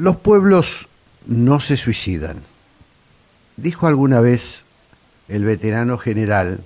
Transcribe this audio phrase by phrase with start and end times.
[0.00, 0.88] Los pueblos
[1.26, 2.38] no se suicidan.
[3.58, 4.62] Dijo alguna vez
[5.28, 6.60] el veterano general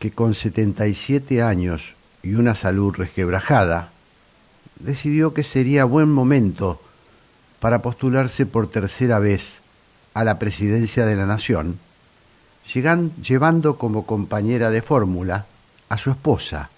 [0.00, 1.94] que con 77 años
[2.24, 3.90] y una salud resquebrajada,
[4.80, 6.82] decidió que sería buen momento
[7.60, 9.60] para postularse por tercera vez
[10.12, 11.78] a la presidencia de la nación,
[13.22, 15.46] llevando como compañera de fórmula
[15.88, 16.70] a su esposa,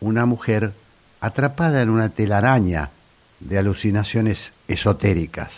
[0.00, 0.74] una mujer
[1.22, 2.90] atrapada en una telaraña
[3.44, 5.52] de alucinaciones esotéricas.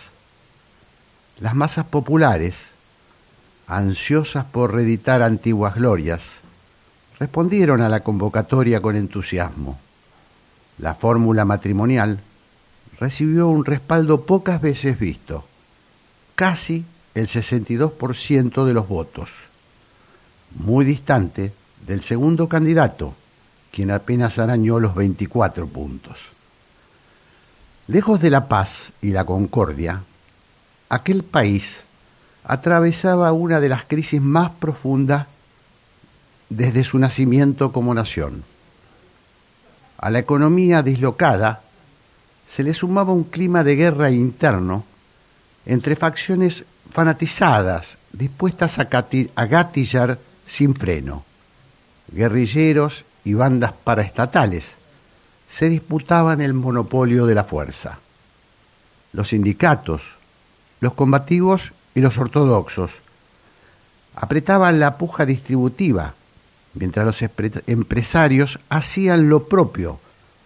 [1.40, 2.56] Las masas populares,
[3.66, 6.22] ansiosas por reeditar antiguas glorias,
[7.18, 9.78] respondieron a la convocatoria con entusiasmo.
[10.78, 12.20] La fórmula matrimonial
[12.98, 15.46] recibió un respaldo pocas veces visto,
[16.34, 16.84] casi
[17.14, 19.30] el 62% de los votos,
[20.54, 21.52] muy distante
[21.86, 23.14] del segundo candidato,
[23.70, 26.35] quien apenas arañó los 24 puntos.
[27.88, 30.02] Lejos de la paz y la concordia,
[30.88, 31.76] aquel país
[32.42, 35.28] atravesaba una de las crisis más profundas
[36.48, 38.42] desde su nacimiento como nación.
[39.98, 41.62] A la economía dislocada
[42.48, 44.84] se le sumaba un clima de guerra interno
[45.64, 48.88] entre facciones fanatizadas, dispuestas a,
[49.46, 51.24] gatillar sin freno.
[52.10, 54.72] Guerrilleros y bandas paraestatales
[55.50, 57.98] se disputaban el monopolio de la fuerza.
[59.12, 60.02] Los sindicatos,
[60.80, 62.90] los combativos y los ortodoxos
[64.14, 66.14] apretaban la puja distributiva
[66.74, 67.30] mientras los
[67.66, 69.98] empresarios hacían lo propio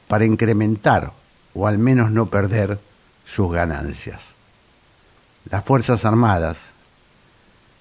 [0.09, 1.12] para incrementar
[1.55, 2.78] o al menos no perder
[3.27, 4.23] sus ganancias.
[5.51, 6.59] Las Fuerzas Armadas,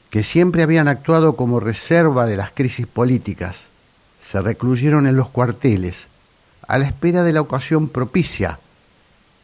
[0.10, 3.62] que siempre habían actuado como reserva de las crisis políticas,
[4.24, 6.06] se recluyeron en los cuarteles
[6.68, 8.60] a la espera de la ocasión propicia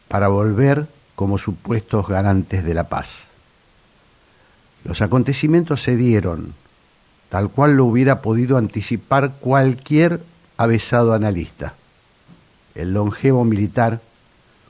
[0.08, 3.23] para volver como supuestos garantes de la paz.
[4.83, 6.53] Los acontecimientos se dieron
[7.30, 10.22] tal cual lo hubiera podido anticipar cualquier
[10.57, 11.73] avesado analista.
[12.75, 14.01] El longevo militar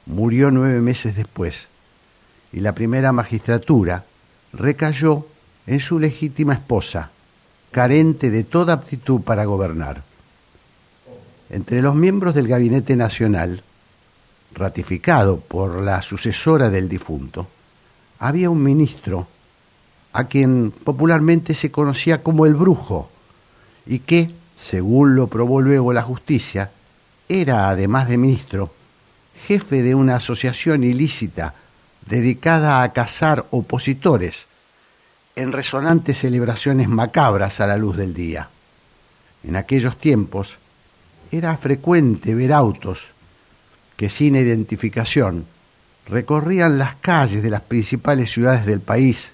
[0.05, 1.67] murió nueve meses después
[2.53, 4.05] y la primera magistratura
[4.53, 5.27] recayó
[5.67, 7.11] en su legítima esposa,
[7.71, 10.03] carente de toda aptitud para gobernar.
[11.49, 13.61] Entre los miembros del Gabinete Nacional,
[14.53, 17.47] ratificado por la sucesora del difunto,
[18.19, 19.27] había un ministro
[20.13, 23.09] a quien popularmente se conocía como el brujo,
[23.85, 26.71] y que, según lo probó luego la justicia,
[27.27, 28.73] era, además de ministro,
[29.47, 31.53] jefe de una asociación ilícita
[32.07, 34.45] dedicada a cazar opositores
[35.35, 38.49] en resonantes celebraciones macabras a la luz del día.
[39.43, 40.57] En aquellos tiempos
[41.37, 42.99] era frecuente ver autos
[43.97, 45.45] que sin identificación
[46.07, 49.31] recorrían las calles de las principales ciudades del país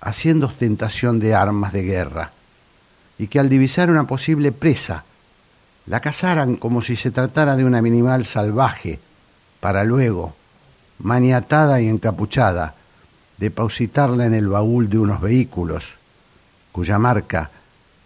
[0.00, 2.32] haciendo ostentación de armas de guerra,
[3.18, 5.04] y que al divisar una posible presa,
[5.86, 9.00] la cazaran como si se tratara de un animal salvaje,
[9.60, 10.36] para luego,
[11.00, 12.74] maniatada y encapuchada,
[13.38, 15.84] depositarla en el baúl de unos vehículos,
[16.70, 17.50] cuya marca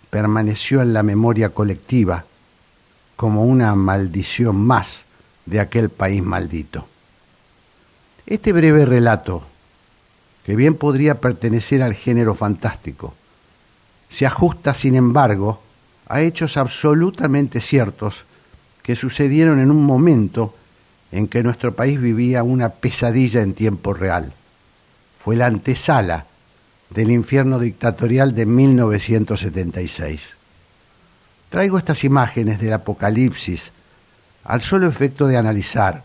[0.08, 2.24] permaneció en la memoria colectiva
[3.16, 5.04] como una maldición más
[5.46, 6.86] de aquel país maldito.
[8.26, 9.42] Este breve relato
[10.44, 13.14] que bien podría pertenecer al género fantástico.
[14.08, 15.62] Se ajusta, sin embargo,
[16.06, 18.24] a hechos absolutamente ciertos
[18.82, 20.54] que sucedieron en un momento
[21.12, 24.32] en que nuestro país vivía una pesadilla en tiempo real.
[25.22, 26.26] Fue la antesala
[26.90, 30.36] del infierno dictatorial de 1976.
[31.52, 33.72] Traigo estas imágenes del Apocalipsis
[34.42, 36.02] al solo efecto de analizar,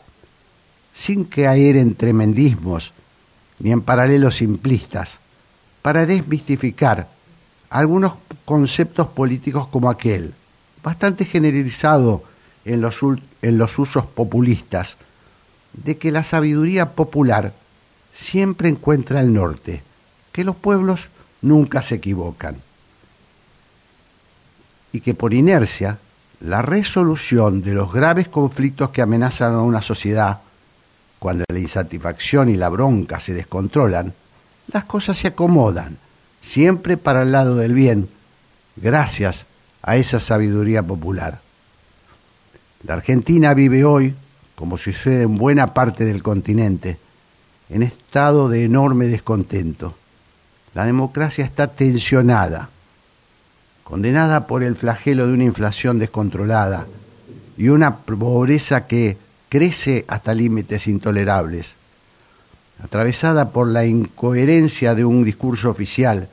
[0.94, 2.91] sin caer en tremendismos
[3.59, 5.19] ni en paralelos simplistas,
[5.81, 7.07] para desmistificar
[7.69, 10.34] algunos conceptos políticos como aquel,
[10.84, 12.24] bastante generalizado
[12.66, 13.00] en los,
[13.41, 14.97] en los usos populistas,
[15.72, 17.53] de que la sabiduría popular
[18.13, 19.81] siempre encuentra el norte,
[20.33, 21.07] que los pueblos
[21.42, 22.67] nunca se equivocan
[24.92, 25.98] y que por inercia
[26.39, 30.39] la resolución de los graves conflictos que amenazan a una sociedad
[31.19, 34.13] cuando la insatisfacción y la bronca se descontrolan,
[34.68, 35.98] las cosas se acomodan,
[36.42, 38.10] siempre para el lado del bien,
[38.75, 39.45] gracias
[39.81, 41.40] a esa sabiduría popular.
[42.83, 44.13] La Argentina vive hoy,
[44.56, 46.98] como sucede en buena parte del continente,
[47.69, 49.95] en estado de enorme descontento.
[50.74, 52.69] La democracia está tensionada,
[53.88, 56.88] condenada por el flagelo de una inflación descontrolada
[57.57, 59.18] y una pobreza que
[59.48, 61.72] crece hasta límites intolerables.
[62.84, 66.28] atravesada por la incoherencia de un discurso oficial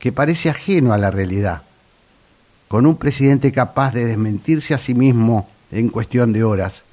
[0.00, 1.62] que parece ajeno a la realidad,
[2.68, 6.84] con un presidente capaz de desmentirse a sí mismo en cuestión de horas,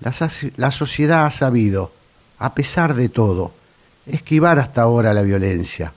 [0.00, 1.92] la, sociedad ha sabido,
[2.38, 3.52] a pesar de todo,
[4.06, 5.92] esquivar hasta ahora la violencia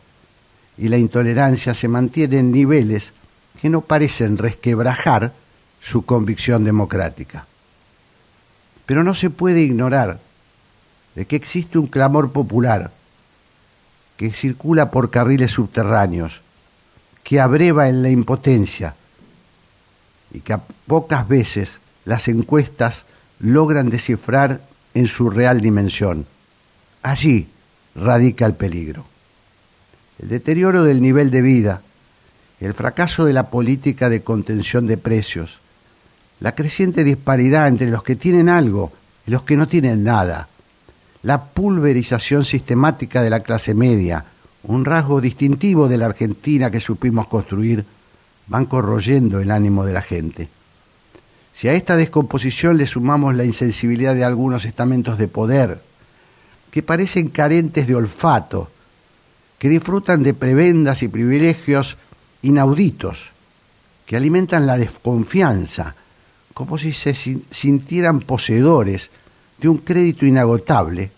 [0.77, 3.11] y la intolerancia se mantiene en niveles
[3.61, 5.33] que no parecen resquebrajar
[5.81, 7.45] su convicción democrática.
[8.85, 10.19] Pero no se puede ignorar
[11.15, 12.91] de que existe un clamor popular
[14.17, 16.41] que circula por carriles subterráneos,
[17.23, 18.95] que abreva en la impotencia
[20.33, 23.05] y que a pocas veces las encuestas
[23.39, 24.61] logran descifrar
[24.93, 26.25] en su real dimensión.
[27.01, 27.47] Allí
[27.95, 29.12] radica el peligro.
[30.23, 31.81] El deterioro del nivel de vida,
[32.61, 35.59] el fracaso de la política de contención de precios,
[36.39, 38.93] la creciente disparidad entre los que tienen algo
[39.27, 40.47] y los que no tienen nada,
[41.23, 44.23] la pulverización sistemática de la clase media,
[44.63, 47.83] un rasgo distintivo de la Argentina que supimos construir,
[48.47, 50.47] van corroyendo el ánimo de la gente.
[51.53, 55.81] Si a esta descomposición le sumamos la insensibilidad de algunos estamentos de poder,
[56.71, 58.69] que parecen carentes de olfato,
[59.63, 61.95] que disfrutan de prebendas y privilegios
[62.41, 63.31] inauditos,
[64.05, 65.95] que alimentan la desconfianza,
[66.53, 69.09] como si se sintieran poseedores
[69.59, 71.11] de un crédito inagotable,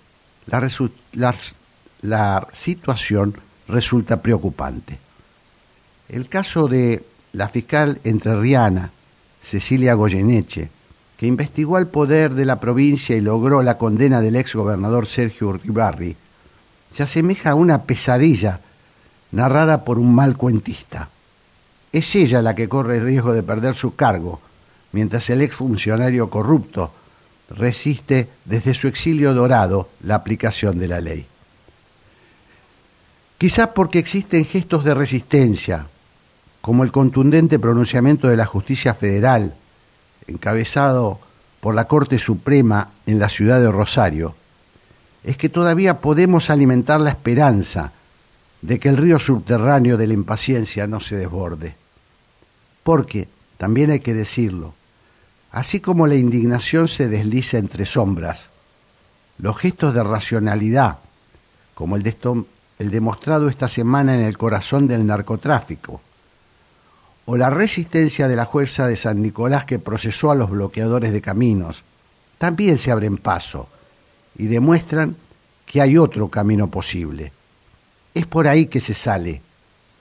[0.45, 3.33] la, situación
[3.67, 4.99] resulta preocupante.
[6.07, 7.03] El caso de
[7.33, 8.91] la fiscal entrerriana,
[9.43, 10.69] Cecilia Goyeneche,
[11.17, 15.47] que investigó al poder de la provincia y logró la condena del ex gobernador Sergio
[15.47, 16.15] Uribarri,
[16.95, 18.61] se asemeja a una pesadilla
[19.31, 21.09] narrada por un mal cuentista.
[21.91, 24.39] Es ella la que corre el riesgo de perder su cargo,
[24.93, 26.93] mientras el ex funcionario corrupto
[27.49, 31.25] resiste desde su exilio dorado la aplicación de la ley.
[33.37, 35.87] Quizás porque existen gestos de resistencia,
[36.61, 39.53] como el contundente pronunciamiento de la justicia federal,
[40.27, 41.19] encabezado
[41.59, 44.33] por la Corte Suprema en la ciudad de Rosario,
[45.25, 47.91] es que todavía podemos alimentar la esperanza
[48.61, 51.75] de que el río subterráneo de la impaciencia no se desborde.
[52.83, 53.27] Porque,
[53.57, 54.73] también hay que decirlo,
[55.55, 58.47] Así como la indignación se desliza entre sombras,
[59.37, 60.97] los gestos de racionalidad,
[61.73, 62.03] como el,
[62.77, 66.01] demostrado esta semana en el corazón del narcotráfico,
[67.25, 71.21] o la resistencia de la fuerza de San Nicolás que procesó a los bloqueadores de
[71.21, 71.83] caminos,
[72.37, 73.69] también se abren paso
[74.37, 75.15] y demuestran
[75.65, 77.31] que hay otro camino posible.
[78.13, 79.41] Es por ahí que se sale.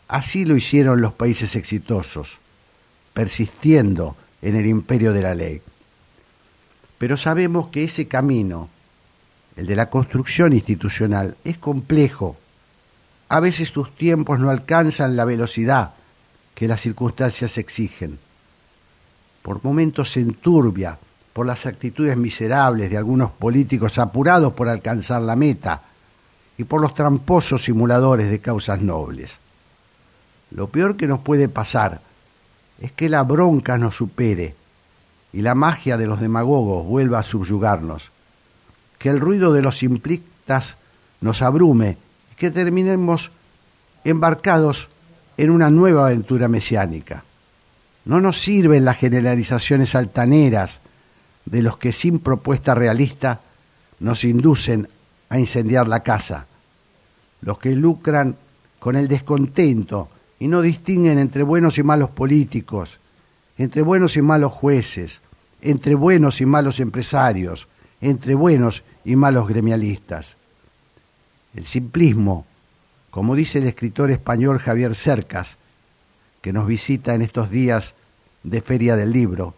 [0.08, 2.38] Así lo hicieron los países exitosos,
[3.12, 5.62] persistiendo en el imperio de la ley.
[6.98, 8.68] Pero sabemos que ese camino,
[9.56, 12.36] el de la construcción institucional, es complejo.
[13.28, 15.94] A veces sus tiempos no alcanzan la velocidad
[16.54, 18.18] que las circunstancias exigen.
[19.42, 20.98] Por momentos se enturbia
[21.34, 25.82] por las actitudes miserables de algunos políticos apurados por alcanzar la meta
[26.56, 29.36] y por los tramposos simuladores de causas nobles.
[30.52, 32.00] Lo peor que nos puede pasar
[32.80, 34.54] es que la bronca nos supere
[35.32, 38.10] y la magia de los demagogos vuelva a subyugarnos,
[38.98, 40.76] que el ruido de los simplistas
[41.20, 41.98] nos abrume
[42.32, 43.32] y que terminemos
[44.04, 44.88] embarcados
[45.36, 47.24] en una nueva aventura mesiánica.
[48.04, 50.80] No nos sirven las generalizaciones altaneras
[51.44, 53.40] de los que sin propuesta realista
[54.00, 54.88] nos inducen
[55.28, 56.46] a incendiar la casa,
[57.42, 58.36] los que lucran
[58.78, 60.08] con el descontento
[60.38, 62.98] y no distinguen entre buenos y malos políticos,
[63.56, 65.20] entre buenos y malos jueces,
[65.62, 67.66] entre buenos y malos empresarios,
[68.00, 70.36] entre buenos y malos gremialistas.
[71.54, 72.46] El simplismo,
[73.10, 75.56] como dice el escritor español Javier Cercas,
[76.42, 77.94] que nos visita en estos días
[78.42, 79.54] de Feria del Libro,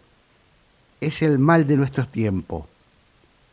[1.01, 2.67] es el mal de nuestro tiempo.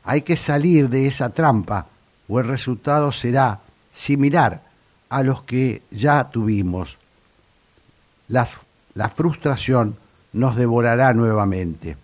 [0.04, 1.86] Hay que salir de esa trampa
[2.28, 3.60] o el resultado será
[3.92, 4.62] similar
[5.08, 6.98] a los que ya tuvimos
[8.28, 9.96] la, frustración
[10.32, 11.96] nos devorará nuevamente.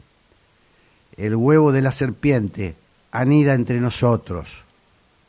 [1.17, 2.77] El huevo de la serpiente
[3.13, 4.65] anida entre nosotros.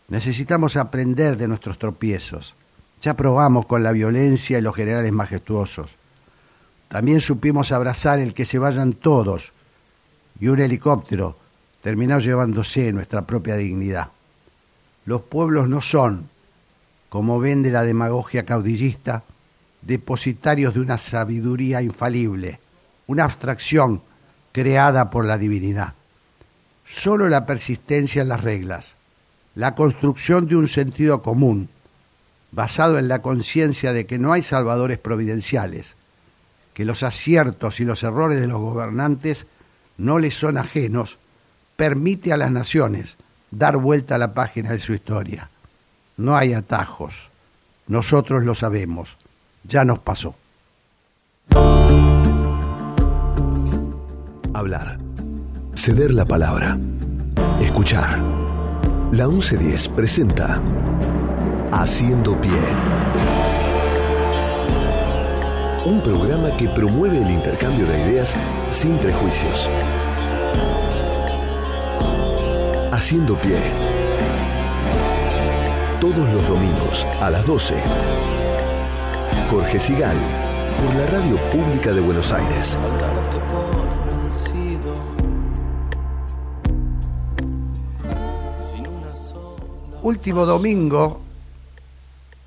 [0.09, 2.53] Necesitamos aprender de nuestros tropiezos.
[3.01, 5.89] Ya probamos con la violencia y los generales majestuosos.
[6.87, 9.53] También supimos abrazar el que se vayan todos
[10.41, 11.38] y un helicóptero
[11.81, 14.10] terminó llevándose nuestra propia dignidad.
[15.05, 16.29] Los pueblos no son,
[17.10, 19.24] como vende la demagogia caudillista,
[19.81, 22.60] depositarios de una sabiduría infalible,
[23.07, 24.01] una abstracción
[24.51, 25.93] creada por la divinidad.
[26.86, 28.95] Solo la persistencia en las reglas,
[29.55, 31.69] la construcción de un sentido común,
[32.51, 35.95] basado en la conciencia de que no hay salvadores providenciales,
[36.74, 39.45] que los aciertos y los errores de los gobernantes
[40.01, 41.20] no les son ajenos,
[41.75, 43.17] permite a las naciones
[43.51, 45.50] dar vuelta a la página de su historia.
[46.17, 47.29] No hay atajos.
[47.88, 49.17] Nosotros lo sabemos.
[49.63, 50.36] Ya nos pasó.
[54.53, 54.98] Hablar.
[55.75, 56.77] Ceder la palabra.
[57.60, 58.20] Escuchar.
[59.12, 60.60] La 1110 presenta
[61.72, 63.20] Haciendo Pie.
[65.83, 68.35] Un programa que promueve el intercambio de ideas
[68.69, 69.67] sin prejuicios.
[72.91, 73.59] Haciendo Pie.
[76.00, 77.81] Todos los domingos a las 12.
[79.50, 80.17] Jorge Sigal,
[80.79, 82.77] por la Radio Pública de Buenos Aires.
[90.03, 91.21] Último domingo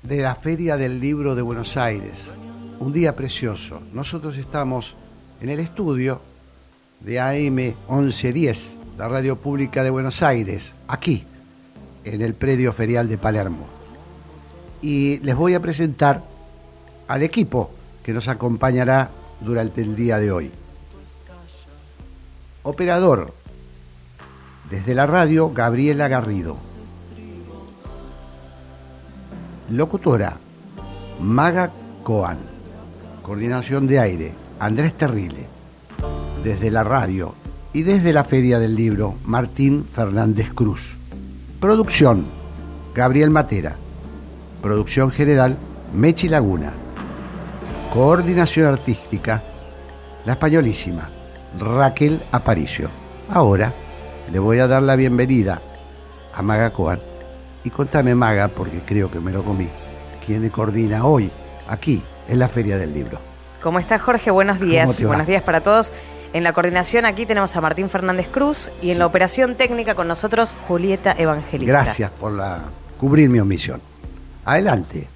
[0.03, 2.31] de la Feria del Libro de Buenos Aires.
[2.79, 3.81] Un día precioso.
[3.93, 4.95] Nosotros estamos
[5.41, 6.21] en el estudio
[6.99, 7.55] de AM
[7.89, 11.23] 1110, la Radio Pública de Buenos Aires, aquí,
[12.03, 13.65] en el predio ferial de Palermo.
[14.81, 16.23] Y les voy a presentar
[17.07, 17.71] al equipo
[18.03, 20.51] que nos acompañará durante el día de hoy.
[22.63, 23.33] Operador,
[24.69, 26.57] desde la radio, Gabriela Garrido.
[29.69, 30.37] Locutora,
[31.19, 31.71] Maga
[32.03, 32.54] Coan.
[33.25, 35.47] Coordinación de aire, Andrés Terrile.
[36.43, 37.33] Desde la radio
[37.73, 40.95] y desde la Feria del Libro, Martín Fernández Cruz.
[41.59, 42.27] Producción,
[42.93, 43.77] Gabriel Matera.
[44.61, 45.57] Producción general,
[45.91, 46.71] Mechi Laguna.
[47.91, 49.41] Coordinación artística,
[50.23, 51.09] la españolísima,
[51.59, 52.91] Raquel Aparicio.
[53.31, 53.73] Ahora
[54.31, 55.63] le voy a dar la bienvenida
[56.31, 56.99] a Maga Coan
[57.63, 59.67] y contame, Maga, porque creo que me lo comí,
[60.23, 61.31] quién coordina hoy,
[61.67, 63.19] aquí, en la Feria del Libro.
[63.61, 64.31] ¿Cómo estás, Jorge?
[64.31, 65.01] Buenos días.
[65.03, 65.91] Buenos días para todos.
[66.33, 70.07] En la coordinación aquí tenemos a Martín Fernández Cruz y en la operación técnica con
[70.07, 71.71] nosotros Julieta Evangelista.
[71.71, 72.59] Gracias por la,
[72.99, 73.81] cubrir mi omisión.
[74.43, 75.07] Adelante.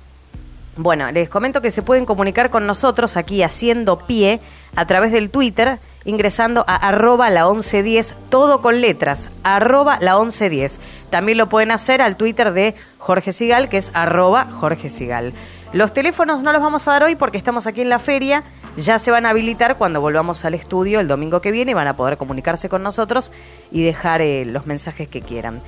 [0.77, 4.39] Bueno, les comento que se pueden comunicar con nosotros aquí haciendo pie
[4.75, 10.79] a través del Twitter ingresando a arroba la 1110, todo con letras, arroba la 1110.
[11.09, 15.33] También lo pueden hacer al Twitter de Jorge Sigal, que es arroba Jorge Sigal.
[15.71, 18.43] Los teléfonos no los vamos a dar hoy porque estamos aquí en la feria,
[18.75, 21.87] ya se van a habilitar cuando volvamos al estudio el domingo que viene y van
[21.87, 23.31] a poder comunicarse con nosotros
[23.71, 25.61] y dejar eh, los mensajes que quieran.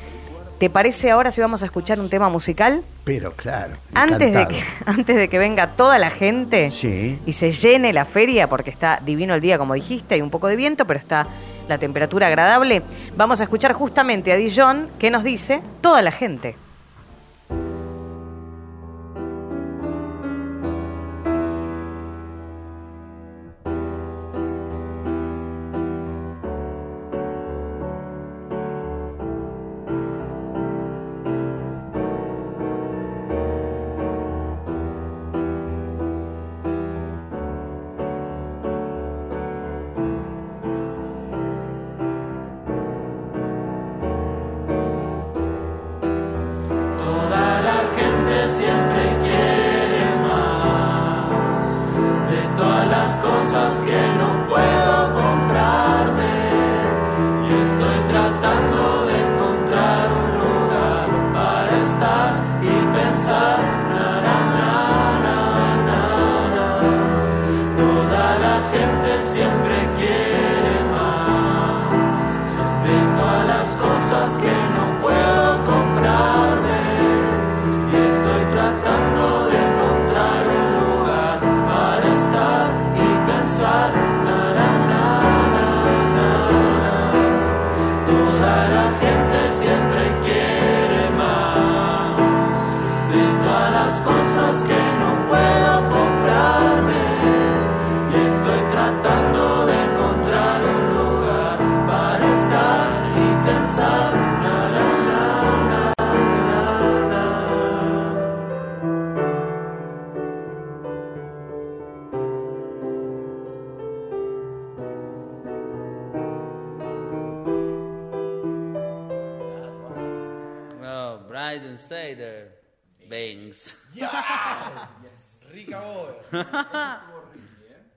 [0.58, 2.82] ¿Te parece ahora si vamos a escuchar un tema musical?
[3.04, 3.74] Pero claro.
[3.94, 6.72] Antes de, que, antes de que venga toda la gente
[7.26, 10.48] y se llene la feria, porque está divino el día, como dijiste, hay un poco
[10.48, 11.28] de viento, pero está
[11.68, 12.82] la temperatura agradable,
[13.16, 16.56] vamos a escuchar justamente a Dijon que nos dice toda la gente.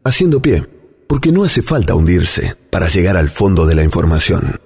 [0.02, 0.66] Haciendo pie,
[1.06, 4.60] porque no hace falta hundirse para llegar al fondo de la información.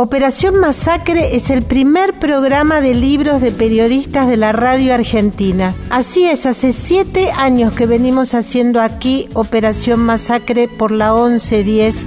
[0.00, 5.74] Operación Masacre es el primer programa de libros de periodistas de la radio argentina.
[5.90, 12.06] Así es, hace siete años que venimos haciendo aquí Operación Masacre por la 1110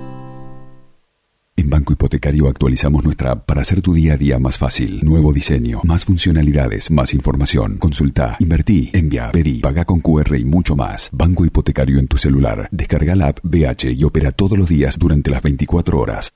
[1.57, 5.01] En Banco Hipotecario actualizamos nuestra app para hacer tu día a día más fácil.
[5.03, 7.77] Nuevo diseño, más funcionalidades, más información.
[7.77, 11.09] Consulta, invertí, envía, pedí, paga con QR y mucho más.
[11.11, 12.67] Banco Hipotecario en tu celular.
[12.71, 16.33] Descarga la app BH y opera todos los días durante las 24 horas.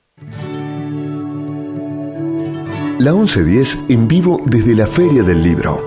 [3.00, 5.84] La 1110 en vivo desde la Feria del Libro.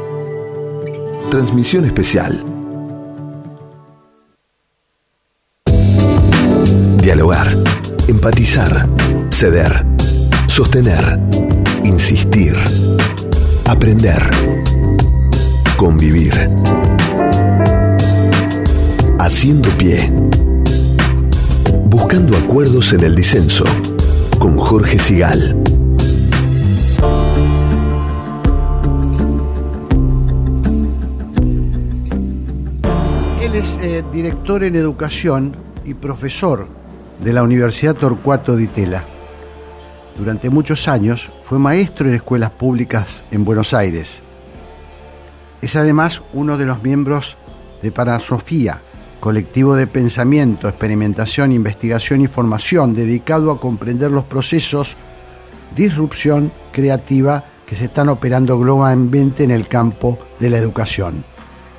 [1.30, 2.44] Transmisión especial.
[7.02, 7.56] Dialogar,
[8.06, 8.86] empatizar,
[9.38, 9.86] ceder,
[10.48, 11.16] sostener,
[11.84, 12.56] insistir,
[13.68, 14.20] aprender,
[15.76, 16.50] convivir.
[19.20, 20.12] Haciendo pie.
[21.84, 23.62] Buscando acuerdos en el disenso.
[24.40, 25.54] Con Jorge Sigal.
[33.40, 35.54] Él es eh, director en educación
[35.84, 36.66] y profesor
[37.22, 39.04] de la Universidad Torcuato Di Tella.
[40.18, 44.20] Durante muchos años fue maestro en escuelas públicas en Buenos Aires.
[45.62, 47.36] Es además uno de los miembros
[47.82, 48.80] de Parasofía,
[49.20, 54.96] colectivo de pensamiento, experimentación, investigación y formación dedicado a comprender los procesos
[55.76, 61.22] disrupción creativa que se están operando globalmente en el campo de la educación.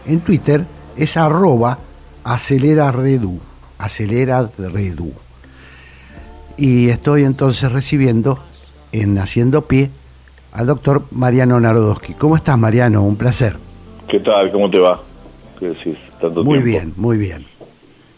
[0.05, 1.77] En Twitter es arroba
[2.23, 3.39] acelera redu,
[3.77, 5.11] acelera redu.
[6.59, 8.37] Y estoy entonces recibiendo
[8.91, 9.89] en Haciendo Pie
[10.51, 12.15] al doctor Mariano Narodowski.
[12.15, 13.01] ¿Cómo estás, Mariano?
[13.01, 13.55] Un placer.
[14.09, 14.51] ¿Qué tal?
[14.51, 14.99] ¿Cómo te va?
[15.57, 15.95] ¿Qué decís?
[16.19, 16.65] Tanto Muy tiempo.
[16.65, 17.45] bien, muy bien.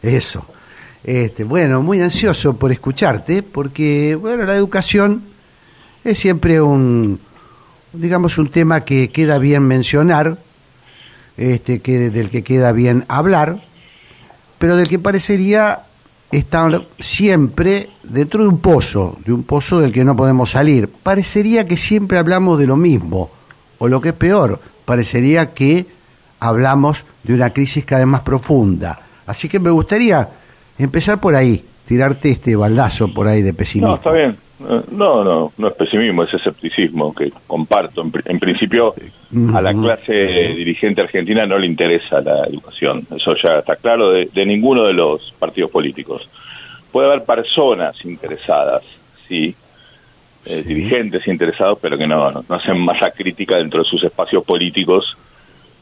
[0.02, 0.44] Eso.
[1.04, 5.22] Este, bueno, muy ansioso por escucharte, porque bueno, la educación
[6.04, 7.20] es siempre un,
[7.94, 10.38] digamos, un tema que queda bien mencionar,
[11.38, 13.60] este, que del que queda bien hablar,
[14.58, 15.84] pero del que parecería
[16.32, 20.88] estar siempre dentro de un pozo, de un pozo del que no podemos salir.
[20.88, 23.30] Parecería que siempre hablamos de lo mismo,
[23.80, 25.86] o lo que es peor, parecería que
[26.40, 29.00] hablamos de una crisis cada vez más profunda.
[29.26, 30.28] Así que me gustaría
[30.78, 33.90] empezar por ahí, tirarte este baldazo por ahí de pesimismo.
[33.90, 34.38] No, está bien.
[34.92, 38.02] No, no, no es pesimismo, es escepticismo que comparto.
[38.02, 38.94] En, en principio,
[39.54, 43.06] a la clase dirigente argentina no le interesa la educación.
[43.16, 46.28] Eso ya está claro de, de ninguno de los partidos políticos.
[46.92, 48.84] Puede haber personas interesadas,
[49.28, 49.56] sí,
[50.46, 50.74] eh, Sí.
[50.74, 55.16] dirigentes interesados, pero que no, no, no hacen masa crítica dentro de sus espacios políticos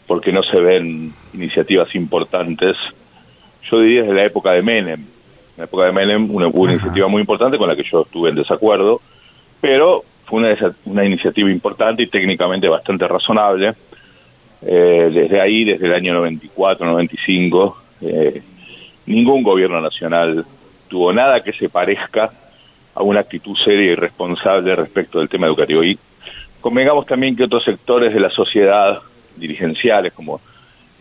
[0.05, 2.75] porque no se ven iniciativas importantes.
[3.69, 5.05] Yo diría desde la época de Menem.
[5.59, 8.03] En la época de Menem una, hubo una iniciativa muy importante con la que yo
[8.03, 9.01] estuve en desacuerdo,
[9.59, 13.73] pero fue una, una iniciativa importante y técnicamente bastante razonable.
[14.61, 18.41] Eh, desde ahí, desde el año 94, 95, eh,
[19.07, 20.45] ningún gobierno nacional
[20.87, 22.31] tuvo nada que se parezca
[22.95, 25.83] a una actitud seria y responsable respecto del tema educativo.
[25.83, 25.99] Y
[26.61, 29.01] convengamos también que otros sectores de la sociedad,
[29.35, 30.39] dirigenciales como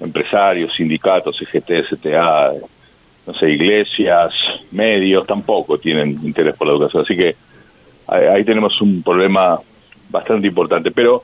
[0.00, 2.54] empresarios, sindicatos, CGT, CTA,
[3.28, 4.32] no sé, iglesias,
[4.70, 7.02] medios, tampoco tienen interés por la educación.
[7.02, 7.36] Así que
[8.06, 9.60] ahí, tenemos un problema
[10.08, 10.90] bastante importante.
[10.90, 11.22] Pero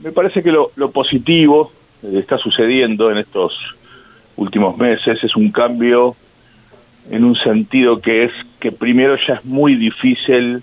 [0.00, 3.54] me parece que lo, lo positivo que está sucediendo en estos
[4.36, 6.14] últimos meses es un cambio
[7.10, 10.62] en un sentido que es que primero ya es muy difícil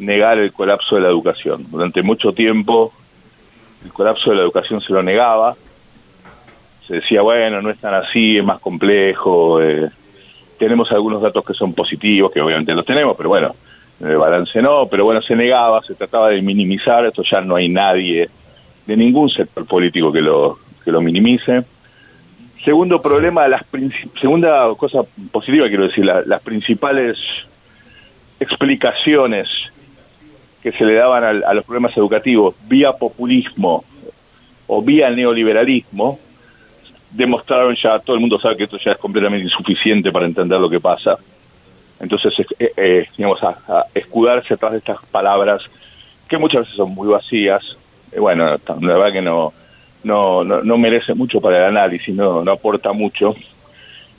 [0.00, 1.66] negar el colapso de la educación.
[1.70, 2.92] Durante mucho tiempo
[3.84, 5.54] el colapso de la educación se lo negaba,
[6.84, 9.88] se decía, bueno, no es tan así, es más complejo, eh,
[10.60, 13.54] tenemos algunos datos que son positivos, que obviamente los tenemos, pero bueno,
[13.98, 17.56] en el balance no, pero bueno, se negaba, se trataba de minimizar, esto ya no
[17.56, 18.28] hay nadie
[18.84, 21.64] de ningún sector político que lo, que lo minimice.
[22.62, 23.64] Segundo problema, las
[24.20, 25.00] segunda cosa
[25.32, 27.16] positiva quiero decir, las principales
[28.38, 29.48] explicaciones
[30.62, 33.82] que se le daban a, los problemas educativos vía populismo
[34.66, 36.18] o vía neoliberalismo
[37.10, 40.70] demostraron ya, todo el mundo sabe que esto ya es completamente insuficiente para entender lo
[40.70, 41.18] que pasa.
[41.98, 45.62] Entonces, eh, eh, digamos, a, escudarse atrás de estas palabras
[46.28, 47.76] que muchas veces son muy vacías,
[48.12, 49.52] eh, bueno, la verdad que no,
[50.04, 53.34] no, no, merece mucho para el análisis, no, no aporta mucho.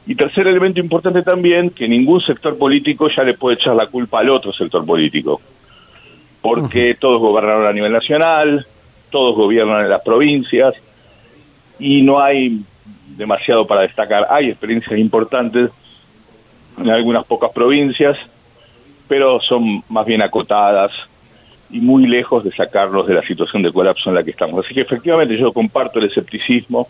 [0.06, 4.19] Y tercer elemento importante también, que ningún sector político ya le puede echar la culpa
[4.19, 5.41] al otro sector político,
[6.41, 8.65] porque todos gobernaron a nivel nacional,
[9.10, 10.75] todos gobiernan en las provincias,
[11.80, 12.62] y no hay
[13.17, 14.28] demasiado para destacar.
[14.30, 15.69] Hay experiencias importantes
[16.78, 18.17] en algunas pocas provincias,
[19.08, 20.91] pero son más bien acotadas
[21.69, 24.65] y muy lejos de sacarlos de la situación de colapso en la que estamos.
[24.65, 26.88] Así que efectivamente yo comparto el escepticismo,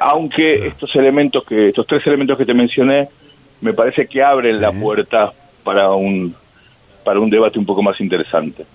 [0.00, 3.08] aunque estos elementos que estos tres elementos que te mencioné
[3.60, 5.32] me parece que abren la puerta
[5.64, 6.34] para un
[7.04, 8.66] para un debate un poco más interesante.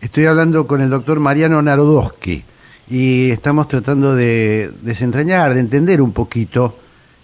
[0.00, 2.42] Estoy hablando con el doctor Mariano Narodowski
[2.88, 6.76] y estamos tratando de desentrañar, de entender un poquito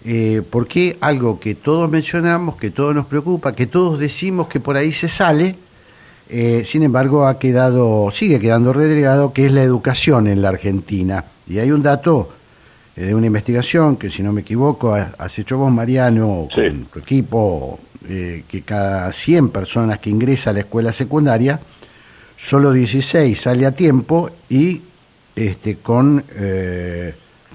[0.05, 4.59] eh, por qué algo que todos mencionamos, que todos nos preocupa, que todos decimos que
[4.59, 5.55] por ahí se sale,
[6.29, 11.25] eh, sin embargo, ha quedado, sigue quedando relegado, que es la educación en la Argentina.
[11.47, 12.29] Y hay un dato
[12.95, 16.99] eh, de una investigación que, si no me equivoco, has hecho vos, Mariano, con tu
[16.99, 21.59] equipo, eh, que cada 100 personas que ingresa a la escuela secundaria,
[22.37, 24.81] solo 16 sale a tiempo y
[25.35, 26.23] este, con,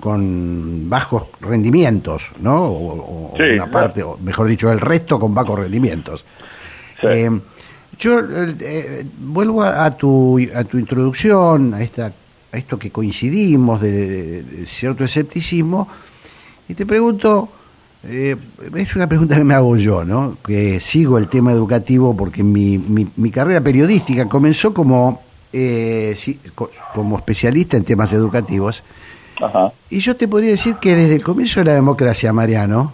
[0.01, 2.65] con bajos rendimientos, ¿no?
[2.65, 6.25] O, una parte, o mejor dicho, el resto con bajos rendimientos.
[7.99, 12.13] Yo eh, eh, vuelvo a, tu, a tu introducción, a, esta,
[12.53, 15.89] a esto que coincidimos de, cierto escepticismo,
[16.69, 17.49] y te pregunto,
[18.05, 18.37] eh,
[18.77, 20.37] es una pregunta que me hago yo, ¿no?
[20.45, 25.23] que sigo el tema educativo porque mi, mi, carrera periodística comenzó como,
[26.95, 28.83] como especialista en temas educativos,
[29.89, 32.93] y yo te podría decir que desde el comienzo de la democracia, Mariano,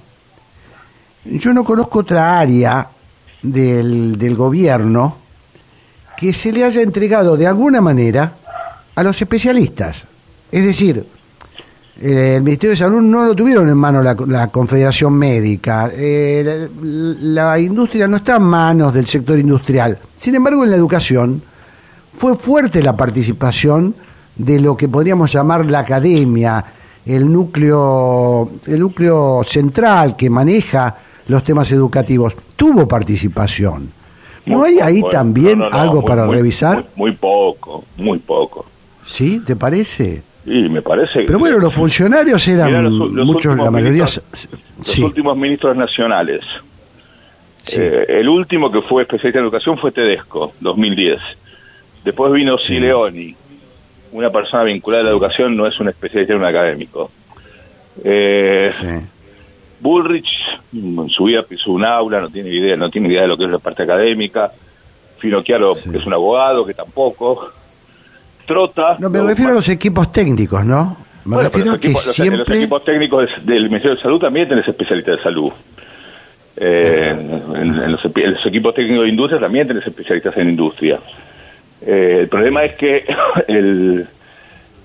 [1.24, 2.86] yo no conozco otra área
[3.42, 5.16] del, del gobierno
[6.16, 8.34] que se le haya entregado de alguna manera
[8.94, 10.04] a los especialistas.
[10.52, 11.04] Es decir,
[12.00, 17.58] eh, el Ministerio de Salud no lo tuvieron en mano la, Confederación Médica, eh, la,
[17.58, 19.98] industria no está en manos del sector industrial.
[20.16, 21.42] Sin embargo, en la educación
[22.16, 23.94] fue fuerte la participación
[24.37, 26.64] de lo que podríamos llamar la academia,
[27.07, 30.96] el núcleo, el núcleo central que maneja
[31.29, 33.90] los temas educativos, tuvo participación.
[34.46, 36.85] ¿No hay ahí también algo para revisar?
[36.96, 38.66] Muy, poco, muy poco.
[39.07, 39.40] ¿Sí?
[39.44, 40.22] ¿Te parece?
[40.44, 41.22] Sí, me parece.
[41.27, 44.05] Pero bueno, los funcionarios eran muchos, la mayoría.
[44.05, 46.40] Los últimos ministros nacionales.
[47.72, 51.18] Eh, el último que fue especialista en educación fue Tedesco, 2010.
[52.04, 53.34] Después vino Sileoni,
[54.12, 57.10] una persona vinculada a la educación, no es un especialista en un académico.
[58.04, 58.72] Eh,
[59.80, 60.28] Bullrich
[60.72, 63.44] en su vida pisó un aula, no tiene idea, no tiene idea de lo que
[63.44, 64.50] es la parte académica.
[65.18, 67.50] Finocchiaro que es un abogado, que tampoco.
[68.46, 68.96] Trota.
[68.98, 70.96] No, me refiero a los equipos técnicos, ¿no?
[71.24, 72.38] Me refiero a que siempre...
[72.38, 75.52] los equipos técnicos del Ministerio de Salud también tenés especialistas de salud.
[76.56, 77.10] Eh,
[77.54, 78.04] en, los,
[78.46, 80.98] equipos técnicos de industria también tenés especialistas en industria.
[81.82, 83.04] Eh, el problema es que
[83.48, 84.06] el,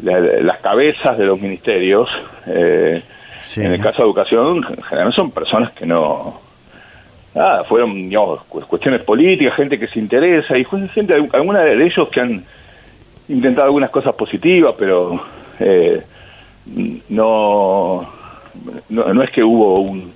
[0.02, 2.10] las cabezas de los ministerios
[2.47, 3.02] eh,
[3.56, 6.41] en el caso de educación, en general son personas que no...
[7.34, 12.21] Nada, fueron digamos, cuestiones políticas, gente que se interesa, y gente, alguna de ellos que
[12.21, 12.43] han
[13.28, 15.23] intentado algunas cosas positivas, pero
[15.60, 16.02] eh,
[17.10, 18.10] no,
[18.89, 20.12] no, es que hubo un,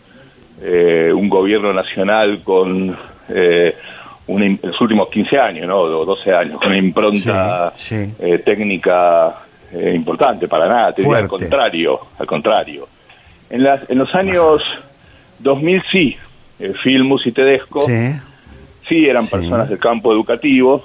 [0.64, 2.98] eh, un gobierno nacional con
[4.28, 5.80] eh, en los últimos 15 años, ¿no?
[5.80, 9.36] O 12 años, con una impronta eh, técnica
[9.94, 12.88] importante, para nada, te al contrario, al contrario.
[13.50, 14.62] En, las, en los años
[15.40, 16.18] 2000 sí,
[16.60, 17.86] eh, Filmus y Tedesco
[18.88, 20.84] sí, eran personas del campo educativo,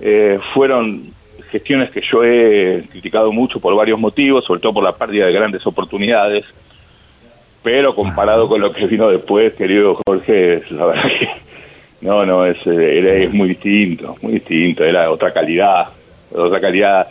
[0.00, 1.04] eh, fueron
[1.50, 5.32] gestiones que yo he criticado mucho por varios motivos, sobre todo por la pérdida de
[5.32, 6.44] grandes oportunidades,
[7.62, 11.25] pero comparado con lo que vino después, querido Jorge, la verdad que
[12.00, 15.88] no, no, es, eh, era, es muy distinto, muy distinto, era otra calidad,
[16.32, 17.08] otra calidad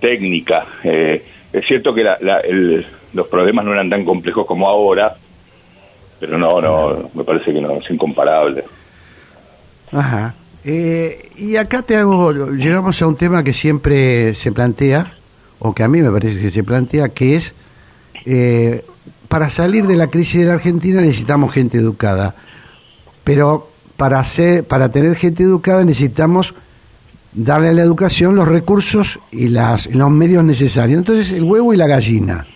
[0.00, 0.66] técnica.
[0.82, 5.16] es cierto que la, el, los problemas no eran tan complejos como ahora,
[6.20, 8.64] pero no, no, me parece que no, es incomparable.
[9.92, 10.34] Ajá.
[10.64, 15.12] Eh, y acá te hago, llegamos a un tema que siempre se plantea,
[15.58, 17.54] o que a mí me parece que se plantea, que es,
[18.26, 18.84] eh,
[19.28, 22.34] para salir de la crisis de la Argentina necesitamos gente educada,
[23.22, 26.54] pero para, hacer, para tener gente educada necesitamos
[27.32, 30.98] darle a la educación los recursos y las, los medios necesarios.
[30.98, 32.46] Entonces, el huevo y la gallina.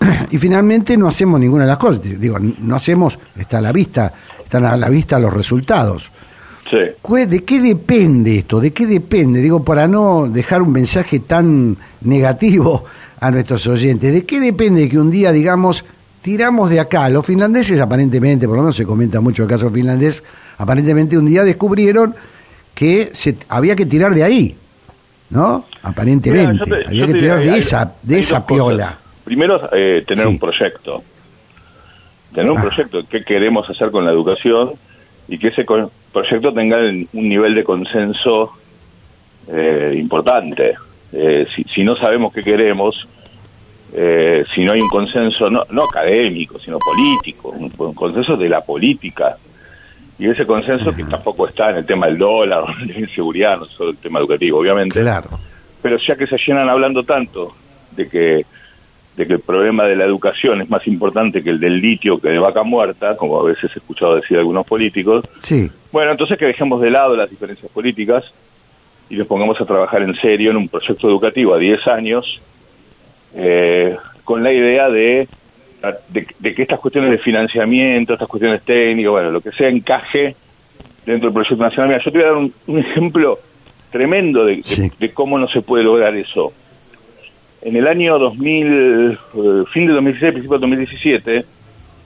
[0.30, 2.02] y finalmente no hacemos ninguna de las cosas.
[2.02, 6.10] Digo, no hacemos, está a la vista, están a la vista los resultados.
[6.70, 8.58] ¿De qué depende esto?
[8.58, 9.40] ¿De qué depende?
[9.40, 12.84] Digo, para no dejar un mensaje tan negativo
[13.20, 15.84] a nuestros oyentes, ¿de qué depende que un día, digamos,
[16.22, 17.08] tiramos de acá?
[17.08, 20.24] Los finlandeses, aparentemente, por lo menos se comenta mucho el caso finlandés,
[20.58, 22.14] aparentemente un día descubrieron
[22.74, 24.56] que se, había que tirar de ahí,
[25.30, 25.64] ¿no?
[25.82, 28.98] Aparentemente, había que tirar de esa, de esa piola.
[29.24, 31.02] Primero, eh, tener un proyecto.
[32.32, 32.62] Tener un ah.
[32.62, 34.72] proyecto, qué queremos hacer con la educación
[35.28, 35.64] y que ese
[36.12, 38.52] proyecto tenga un nivel de consenso
[39.48, 40.74] eh, importante.
[41.12, 43.06] Eh, si, no sabemos qué queremos,
[43.92, 48.60] eh, si no hay un consenso, no, no académico, sino político, un, consenso de la
[48.60, 49.36] política,
[50.18, 53.66] y ese consenso que tampoco está en el tema del dólar, de la inseguridad, no
[53.66, 55.00] solo el tema educativo, obviamente.
[55.00, 55.30] Claro.
[55.82, 57.54] Pero ya que se llenan hablando tanto
[57.92, 58.46] de que
[59.16, 62.28] de que el problema de la educación es más importante que el del litio que
[62.28, 65.24] de vaca muerta, como a veces he escuchado decir algunos políticos.
[65.42, 65.70] Sí.
[65.90, 68.30] Bueno, entonces que dejemos de lado las diferencias políticas
[69.08, 72.40] y nos pongamos a trabajar en serio en un proyecto educativo a 10 años
[73.34, 75.28] eh, con la idea de,
[76.08, 80.34] de, que estas cuestiones de financiamiento, estas cuestiones técnicas, bueno, lo que sea encaje
[81.04, 81.88] dentro del proyecto nacional.
[81.88, 83.38] Mira, yo te voy a dar un, ejemplo
[83.90, 86.52] tremendo de, de cómo no se puede lograr eso
[87.66, 91.44] en el año 2000, eh, fin de 2016, principio de 2017,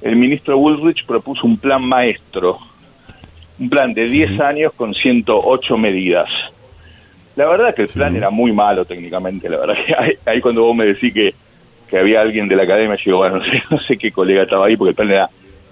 [0.01, 2.59] el ministro Woolrich propuso un plan maestro,
[3.59, 6.31] un plan de 10 años con 108 medidas.
[7.37, 10.75] La verdad que el plan era muy malo técnicamente, la verdad que ahí, cuando vos
[10.75, 11.35] me decís que,
[11.91, 14.45] que había alguien de la academia, yo digo, bueno, no sé, no sé qué colega
[14.45, 15.31] estaba ahí, porque el plan era,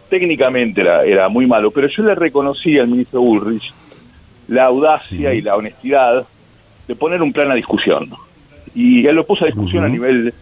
[0.09, 3.73] técnicamente era, era muy malo, pero yo le reconocí al ministro Woolrich
[4.49, 6.27] la audacia y la honestidad
[6.87, 8.11] de poner un plan a discusión
[8.75, 10.33] y él lo puso a discusión a nivel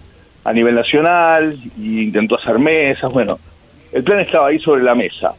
[0.45, 3.39] a nivel nacional y intentó hacer mesas, bueno,
[3.91, 5.35] el plan estaba ahí sobre la mesa.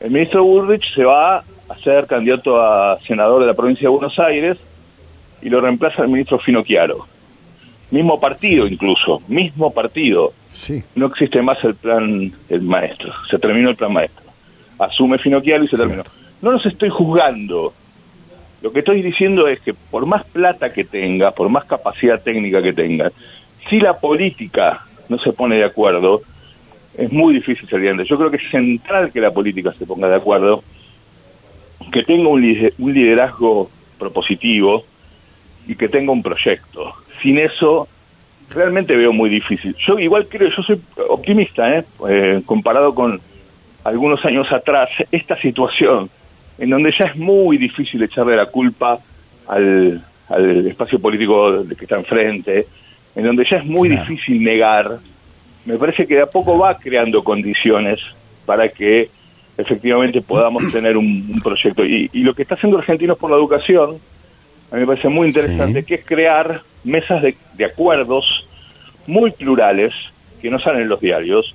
[0.00, 4.18] El ministro Burrich se va a ser candidato a senador de la provincia de Buenos
[4.18, 4.58] Aires
[5.42, 7.06] y lo reemplaza el ministro Finocchiaro.
[7.90, 10.32] Mismo partido incluso, mismo partido.
[10.52, 10.82] Sí.
[10.94, 14.24] No existe más el plan el maestro, se terminó el plan maestro.
[14.78, 16.02] Asume Finocchiaro y se terminó.
[16.42, 17.72] No nos estoy juzgando,
[18.62, 22.62] lo que estoy diciendo es que por más plata que tenga, por más capacidad técnica
[22.62, 23.12] que tenga,
[23.68, 26.22] si la política no se pone de acuerdo,
[26.96, 28.08] es muy difícil salir adelante.
[28.08, 30.62] Yo creo que es central que la política se ponga de acuerdo,
[31.92, 34.84] que tenga un liderazgo propositivo
[35.66, 36.94] y que tenga un proyecto.
[37.22, 37.88] Sin eso,
[38.50, 39.74] realmente veo muy difícil.
[39.86, 41.84] Yo igual creo, yo soy optimista, ¿eh?
[42.08, 43.20] eh comparado con
[43.84, 46.10] algunos años atrás, esta situación
[46.58, 48.98] en donde ya es muy difícil echarle la culpa
[49.46, 50.02] al,
[50.66, 52.66] espacio político que está enfrente,
[53.14, 54.98] en donde ya es muy difícil negar,
[55.64, 58.00] me parece que de a poco va creando condiciones
[58.44, 59.08] para que
[59.56, 61.84] efectivamente podamos tener un, proyecto.
[61.84, 63.98] Y, lo que está haciendo Argentinos por la Educación,
[64.70, 68.24] a mí me parece muy interesante, que es crear mesas de, de acuerdos
[69.06, 69.92] muy plurales
[70.40, 71.54] que no salen en los diarios,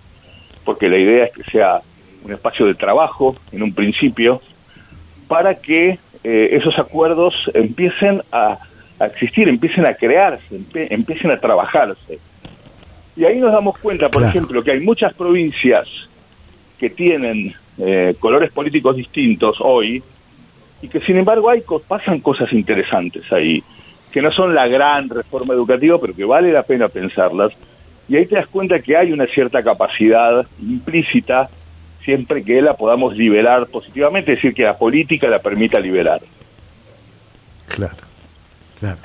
[0.63, 1.81] porque la idea es que sea
[2.23, 4.41] un espacio de trabajo en un principio,
[5.27, 8.59] para que eh, esos acuerdos empiecen a,
[8.99, 12.19] existir, empiecen a crearse, empiecen a trabajarse.
[13.15, 15.87] Y ahí nos damos cuenta, por ejemplo, que hay muchas provincias
[16.77, 20.03] que tienen eh, colores políticos distintos hoy
[20.81, 23.63] y que sin embargo hay pasan cosas interesantes ahí,
[24.11, 27.53] que no son la gran reforma educativa, pero que vale la pena pensarlas.
[28.07, 31.49] Y ahí te das cuenta que hay una cierta capacidad implícita
[32.03, 36.19] siempre que la podamos liberar positivamente, es decir, que la política la permita liberar.
[37.67, 37.95] Claro,
[38.79, 38.97] claro.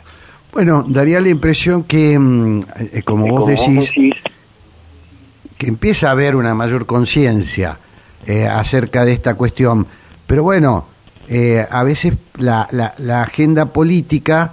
[0.53, 2.63] Bueno, daría la impresión que, mm,
[2.95, 3.93] eh, como, vos, decís,
[5.59, 7.79] que empieza a haber una mayor conciencia
[8.27, 9.87] eh, acerca de esta cuestión,
[10.27, 10.87] pero bueno,
[11.29, 14.53] eh, a veces la, la, agenda política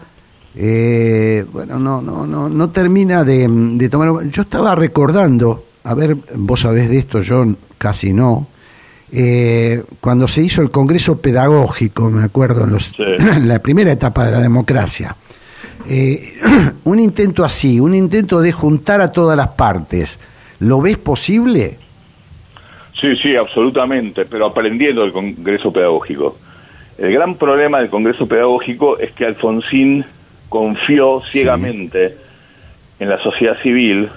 [0.54, 4.28] bueno, no, no, no, no termina de, de tomar...
[4.30, 7.46] Yo estaba recordando, a ver, vos sabés de esto, yo
[7.78, 8.48] casi no.
[9.16, 12.92] Eh, cuando se hizo el Congreso Pedagógico, me acuerdo, en, los,
[13.42, 15.16] la primera etapa de la democracia,
[15.88, 16.34] eh,
[16.86, 20.18] un intento así, un intento de juntar a todas las partes,
[20.62, 21.78] ¿lo ves posible?
[23.00, 26.38] Sí, sí, absolutamente, pero aprendiendo del Congreso Pedagógico.
[27.04, 30.06] El gran problema del Congreso Pedagógico es que Alfonsín
[30.48, 32.16] confió ciegamente
[32.98, 34.08] en la sociedad civil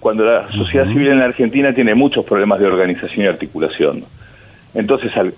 [0.00, 4.04] cuando la sociedad civil en la Argentina tiene muchos problemas de organización y articulación.
[4.74, 5.34] Entonces al,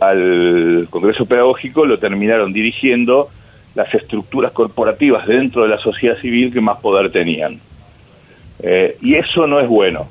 [0.00, 3.28] al, Congreso Pedagógico lo terminaron dirigiendo
[3.74, 7.60] las estructuras corporativas dentro de la sociedad civil que más poder tenían.
[8.62, 10.08] Eh, y eso no es bueno.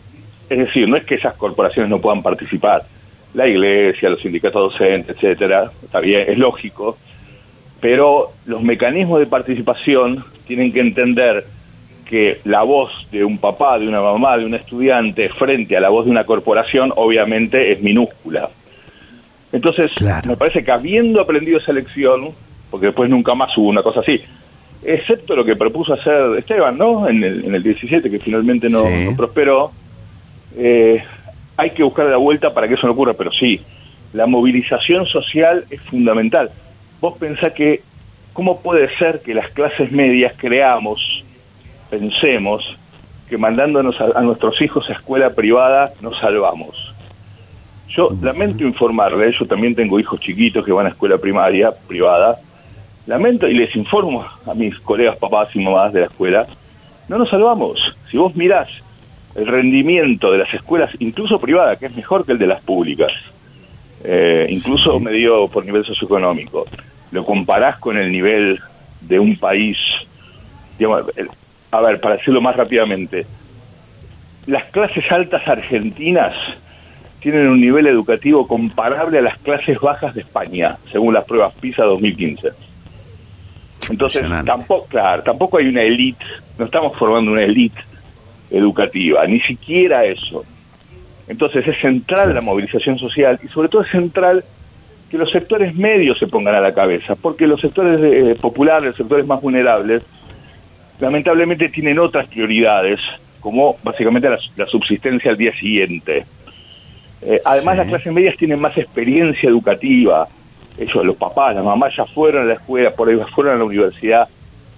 [0.52, 2.84] Es decir, no es que esas corporaciones no puedan participar.
[3.34, 6.98] La iglesia, los sindicatos docentes, etcétera, está bien, es lógico,
[7.80, 11.46] pero los mecanismos de participación tienen que entender
[12.10, 15.90] que la voz de un papá, de una mamá, de un estudiante frente a la
[15.90, 18.50] voz de una corporación obviamente es minúscula.
[19.52, 19.92] Entonces,
[20.26, 22.30] me parece que habiendo aprendido esa lección,
[22.72, 24.22] porque después nunca más hubo una cosa así,
[24.84, 27.08] excepto lo que propuso hacer Esteban, ¿no?
[27.08, 29.72] En el, en el 17, que finalmente no, prosperó,
[30.58, 31.04] eh,
[31.60, 33.60] hay que buscar la vuelta para que eso no ocurra, pero sí,
[34.14, 36.50] la movilización social es fundamental.
[37.02, 37.82] Vos pensás que,
[38.32, 41.26] ¿cómo puede ser que las clases medias creamos,
[41.90, 42.64] pensemos,
[43.28, 46.96] que mandándonos a, a nuestros hijos a escuela privada nos salvamos?
[47.90, 52.40] Yo lamento informarle, yo también tengo hijos chiquitos que van a escuela primaria privada,
[53.06, 56.48] lamento y les informo a mis colegas papás y mamás de la escuela,
[57.10, 57.78] no nos salvamos.
[58.10, 58.70] Si vos mirás
[59.36, 63.12] el rendimiento de las escuelas, incluso privadas, que es mejor que el de las públicas,
[64.04, 66.66] eh, incluso medio por nivel socioeconómico,
[67.12, 68.60] lo comparás con el nivel
[69.02, 69.78] de un país,
[70.78, 71.04] digamos,
[71.72, 73.26] a ver, para decirlo más rápidamente,
[74.48, 76.36] las clases altas argentinas
[77.20, 81.84] tienen un nivel educativo comparable a las clases bajas de España, según las pruebas PISA
[81.84, 82.50] 2015.
[83.90, 86.24] Entonces, tampoco, claro, tampoco hay una élite,
[86.58, 87.82] no estamos formando una élite
[88.52, 90.44] educativa, ni siquiera eso.
[91.28, 94.44] Entonces es central la movilización social y sobre todo es central
[95.10, 98.98] que los sectores medios se pongan a la cabeza, porque los sectores eh, populares, los
[98.98, 100.04] sectores más vulnerables,
[101.00, 103.00] lamentablemente tienen otras prioridades,
[103.40, 106.26] como básicamente la, subsistencia al día siguiente.
[107.22, 110.28] Eh, además, las clases medias tienen más experiencia educativa,
[110.78, 113.66] ellos, los papás, las mamás ya fueron a la escuela, por ahí fueron a la
[113.66, 114.30] universidad,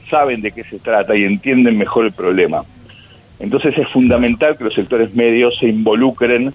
[0.10, 2.64] saben de qué se trata y entienden mejor el problema.
[3.42, 6.54] Entonces es fundamental que los sectores medios se involucren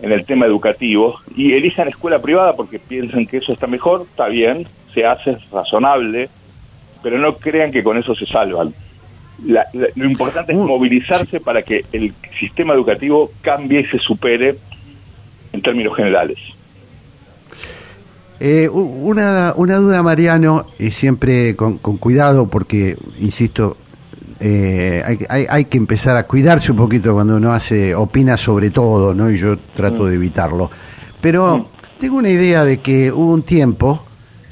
[0.00, 4.28] en el tema educativo y elijan escuela privada porque piensan que eso está mejor, está
[4.28, 6.28] bien, se hace, es razonable,
[7.02, 8.74] pero no crean que con eso se salvan.
[9.44, 14.56] lo importante es movilizarse para que el sistema educativo cambie y se supere
[15.52, 16.38] en términos generales.
[18.40, 23.76] Eh, una, una duda, Mariano, y siempre con, cuidado porque, insisto,
[24.44, 29.14] eh, hay, hay, que empezar a cuidarse un poquito cuando uno hace, opina sobre todo,
[29.14, 29.30] ¿no?
[29.30, 30.68] Y yo trato de evitarlo.
[31.20, 32.00] Pero mm.
[32.00, 34.04] tengo una idea de que hubo un tiempo,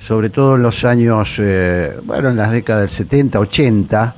[0.07, 4.15] sobre todo en los años, eh, bueno, en las décadas del 70, 80,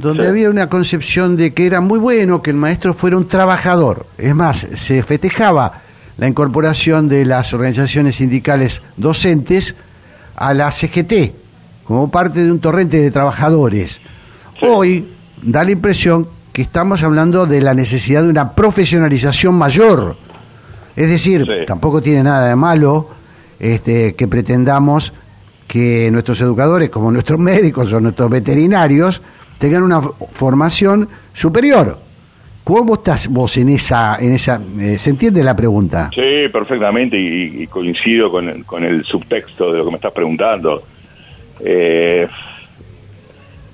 [0.00, 4.04] donde había una concepción de que era muy bueno que el maestro fuera un trabajador.
[4.18, 5.80] Es más, se festejaba
[6.16, 9.76] la incorporación de las organizaciones sindicales docentes
[10.34, 11.32] a la CGT
[11.84, 14.00] como parte de un torrente de trabajadores.
[14.60, 15.04] Hoy
[15.42, 20.16] da la impresión que estamos hablando de la necesidad de una profesionalización mayor.
[20.96, 23.08] Es decir, tampoco tiene nada de malo
[23.60, 25.12] este, que pretendamos
[25.68, 29.20] que nuestros educadores, como nuestros médicos o nuestros veterinarios,
[29.58, 30.00] tengan una
[30.32, 31.98] formación superior.
[32.64, 36.10] ¿Cómo estás vos en esa, en esa, eh, se entiende la pregunta?
[36.14, 40.82] Sí, perfectamente y, coincido con el, con el subtexto de lo que me estás preguntando.
[41.60, 42.28] Eh,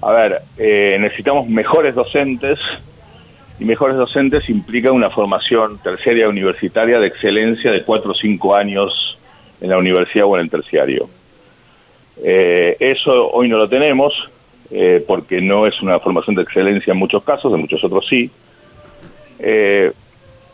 [0.05, 2.59] a ver, eh, necesitamos mejores docentes
[3.59, 9.19] y mejores docentes implica una formación terciaria universitaria de excelencia de cuatro o cinco años
[9.61, 11.09] en la universidad o en el terciario.
[12.17, 14.13] eso hoy no lo tenemos
[15.07, 18.31] porque no es una formación de excelencia en muchos casos, en muchos otros sí
[19.39, 19.93] eh,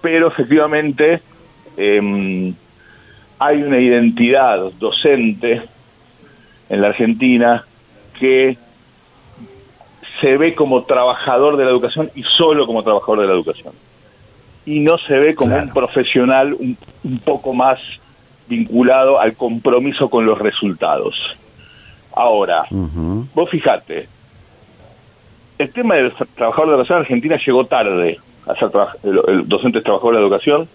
[0.00, 1.20] pero efectivamente
[1.76, 2.54] em,
[3.38, 5.62] hay una identidad docente
[6.68, 7.64] en la Argentina
[8.18, 8.56] que
[10.20, 13.72] se ve como trabajador de la educación y solo como trabajador de la educación.
[14.66, 16.76] Y no se ve como un profesional un,
[17.24, 17.78] poco más
[18.48, 21.36] vinculado al compromiso con los resultados.
[22.12, 24.08] Ahora, vos fijate,
[25.58, 28.18] el tema del trabajador de la educación en Argentina llegó tarde
[29.04, 30.68] el, el docentes trabajadores de la educación,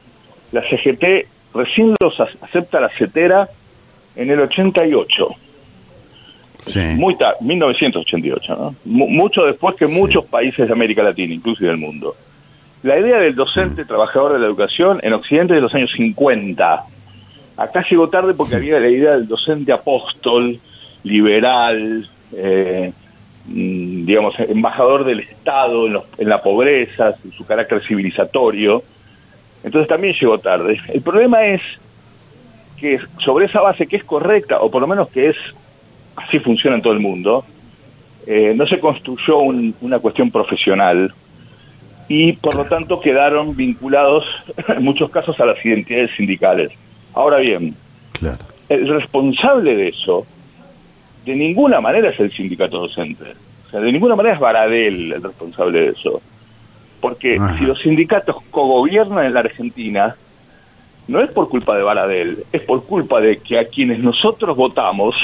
[0.51, 3.47] la CGT recién los acepta la CETERA
[4.15, 5.27] en el 88.
[6.65, 6.79] Sí.
[6.79, 8.75] Muy 1988, ¿no?
[8.85, 12.15] mucho después que muchos países de América Latina, incluso del mundo.
[12.83, 16.83] La idea del docente trabajador de la educación en Occidente de los años 50.
[17.57, 20.59] Acá llegó tarde porque había la idea del docente apóstol,
[21.03, 22.91] liberal, eh,
[23.47, 28.83] mm, digamos, embajador del Estado en, en la pobreza, en su carácter civilizatorio.
[29.63, 30.79] Entonces también llegó tarde.
[30.93, 31.61] El problema es
[32.77, 35.37] que sobre esa base que es correcta, o por lo menos que es
[36.15, 37.45] así funciona en todo el mundo,
[38.25, 41.13] eh, no se construyó una cuestión profesional
[42.07, 44.25] y por lo tanto quedaron vinculados
[44.67, 46.71] en muchos casos a las identidades sindicales.
[47.13, 47.75] Ahora bien,
[48.69, 50.25] el responsable de eso
[51.25, 53.33] de ninguna manera es el sindicato docente.
[53.67, 56.21] O sea, de ninguna manera es Baradel el responsable de eso.
[57.01, 60.15] Porque si los sindicatos cogobiernan en la Argentina,
[61.07, 65.15] no es por culpa de Baradel, es por culpa de que a quienes nosotros votamos,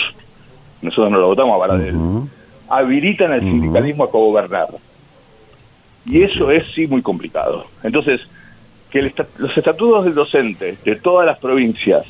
[0.81, 1.95] nosotros no lo votamos a Baradel,
[2.69, 4.67] habilitan al sindicalismo a cogobernar.
[6.05, 7.65] Y eso es sí muy complicado.
[7.83, 8.21] Entonces,
[8.89, 9.01] que
[9.37, 12.05] los estatutos del docente de todas las provincias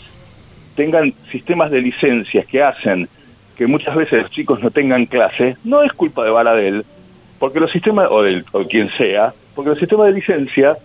[0.75, 3.07] tengan sistemas de licencias que hacen
[3.55, 6.85] que muchas veces los chicos no tengan clase, no es culpa de Baradel,
[7.37, 10.77] porque los sistemas, o, del, o quien sea, porque los sistemas de licencia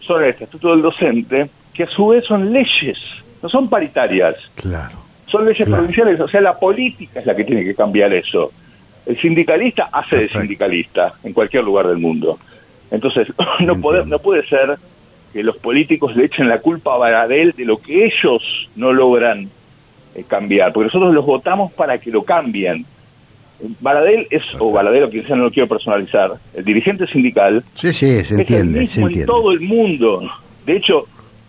[0.00, 2.98] son el estatuto del docente, que a su vez son leyes,
[3.42, 4.36] no son paritarias.
[4.54, 4.96] Claro.
[5.32, 8.52] Son leyes provinciales, o sea, la política es la que tiene que cambiar eso.
[9.06, 12.38] El sindicalista hace de sindicalista en cualquier lugar del mundo.
[12.90, 13.28] Entonces,
[13.60, 14.76] no puede, no puede ser
[15.32, 19.48] que los políticos le echen la culpa a Baradel de lo que ellos no logran
[20.14, 22.84] eh, cambiar, porque nosotros los votamos para que lo cambien.
[23.80, 27.94] Baradel es, o Baradel, o quien sea, no lo quiero personalizar, el dirigente sindical sí,
[27.94, 30.30] sí, se entiende, es el mismo en todo el mundo.
[30.66, 31.06] De hecho,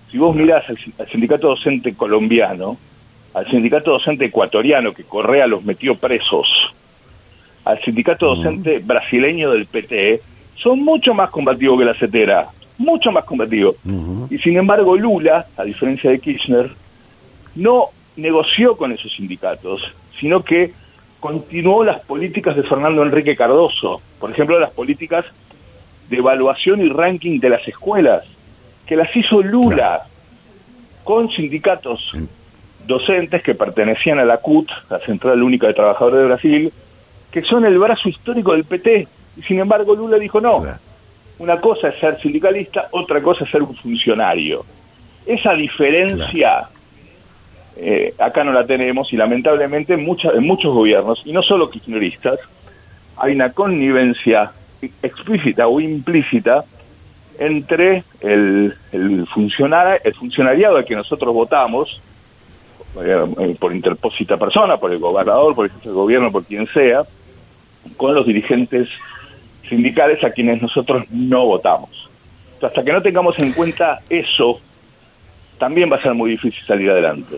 [0.10, 2.78] si vos mirás al, al, sindicato docente colombiano,
[3.34, 6.48] al sindicato docente ecuatoriano que Correa los metió presos,
[7.66, 10.22] al sindicato docente brasileño del PT,
[10.56, 13.76] son mucho más combativos que la CETERA, mucho más combativos.
[14.30, 16.72] Y sin embargo Lula, a diferencia de Kirchner,
[17.56, 19.82] no negoció con esos sindicatos,
[20.20, 20.72] sino que
[21.20, 25.26] continuó las políticas de Fernando Enrique Cardoso, por ejemplo, las políticas
[26.10, 28.24] de evaluación y ranking de las escuelas,
[28.86, 30.04] que las hizo Lula
[31.04, 32.12] con sindicatos
[32.86, 36.74] docentes que pertenecían a la CUT, la Central Única de Trabajadores de Brasil,
[37.32, 39.08] que son el brazo histórico del PT.
[39.38, 40.64] Y sin embargo Lula dijo no.
[41.40, 44.64] Una cosa es ser sindicalista, otra cosa es ser un funcionario.
[45.26, 46.68] Esa diferencia
[47.76, 52.40] eh, acá no la tenemos y lamentablemente en, en muchos gobiernos, y no solo kirchneristas,
[53.18, 54.52] hay una connivencia
[55.02, 56.64] explícita o implícita
[57.40, 62.00] entre el, el, el funcionariado al que nosotros votamos,
[63.60, 67.04] por interpósita persona, por el gobernador, por el jefe de gobierno, por quien sea,
[67.98, 68.90] con los dirigentes
[69.68, 71.90] sindicales a quienes nosotros no votamos.
[72.62, 74.60] hasta que no tengamos en cuenta eso,
[75.58, 77.36] también va a ser muy difícil salir adelante.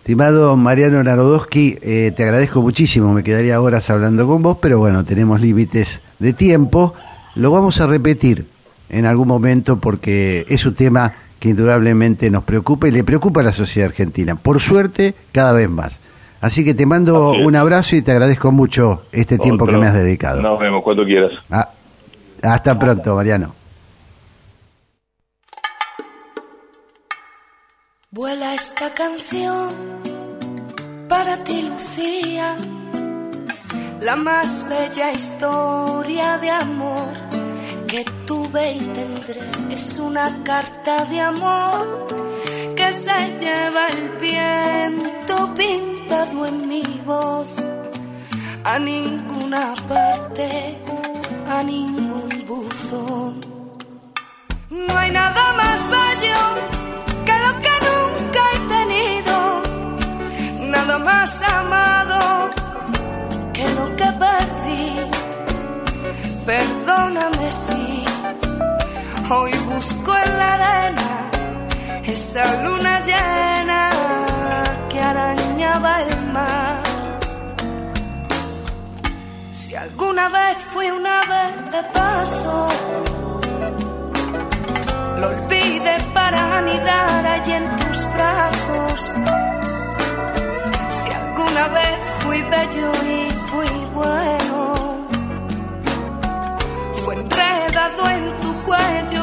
[0.00, 5.04] Estimado Mariano Narodowski, eh, te agradezco muchísimo, me quedaría horas hablando con vos, pero bueno,
[5.04, 6.94] tenemos límites de tiempo.
[7.36, 8.44] Lo vamos a repetir
[8.90, 13.44] en algún momento porque es un tema que indudablemente nos preocupa y le preocupa a
[13.44, 14.36] la sociedad argentina.
[14.36, 15.98] Por suerte, cada vez más.
[16.40, 19.94] Así que te mando un abrazo y te agradezco mucho este tiempo que me has
[19.94, 20.40] dedicado.
[20.40, 21.32] Nos vemos cuando quieras.
[21.50, 21.70] Ah,
[22.42, 23.54] hasta pronto, Mariano.
[28.10, 29.68] Vuela esta canción
[31.08, 32.56] para ti, Lucía,
[34.00, 37.29] la más bella historia de amor
[37.90, 39.40] que tuve y tendré.
[39.68, 42.06] Es una carta de amor
[42.76, 47.56] que se lleva el viento pintado en mi voz.
[48.62, 50.78] A ninguna parte,
[51.48, 53.40] a ningún buzón.
[54.70, 56.42] No hay nada más bello
[57.26, 59.36] que lo que nunca he tenido.
[60.70, 62.50] Nada más amado
[63.52, 65.19] que lo que perdí.
[66.46, 68.04] Perdóname si
[69.30, 71.30] hoy busco en la arena
[72.04, 73.90] esa luna llena
[74.88, 76.82] que arañaba el mar.
[79.52, 82.68] Si alguna vez fui una vez de paso,
[85.20, 89.12] lo olvidé para anidar allí en tus brazos.
[90.90, 94.39] Si alguna vez fui bello y fui bueno,
[97.88, 99.19] en tu cuello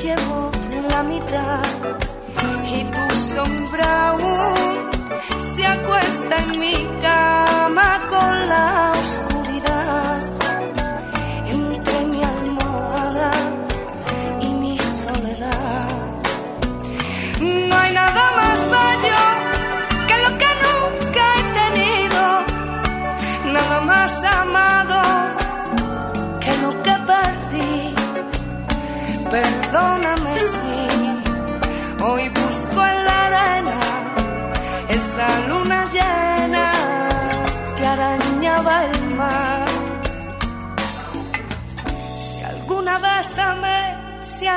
[0.00, 0.50] se llevó
[0.88, 1.62] la mitad
[2.64, 4.90] y tu sombra aún
[5.36, 8.89] se acuesta en mi cama con la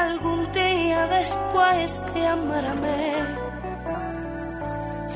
[0.01, 3.13] algún día después de amarme,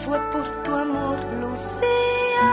[0.06, 2.48] fue por tu amor, Lucía.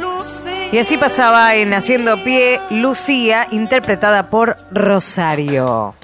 [0.00, 0.72] Lucía.
[0.72, 5.94] Y así pasaba en Haciendo Pie Lucía, interpretada por Rosario.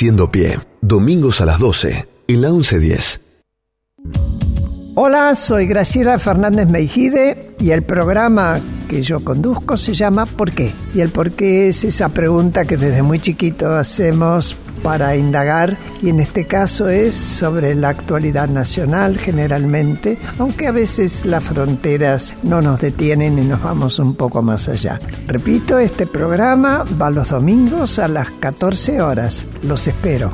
[0.00, 3.20] Haciendo pie, domingos a las 12, en la 1110.
[4.94, 10.72] Hola, soy Graciela Fernández Meijide y el programa que yo conduzco se llama ¿Por qué?
[10.94, 16.08] Y el por qué es esa pregunta que desde muy chiquito hacemos para indagar y
[16.08, 22.60] en este caso es sobre la actualidad nacional generalmente, aunque a veces las fronteras no
[22.60, 24.98] nos detienen y nos vamos un poco más allá.
[25.26, 29.46] Repito, este programa va los domingos a las 14 horas.
[29.62, 30.32] Los espero.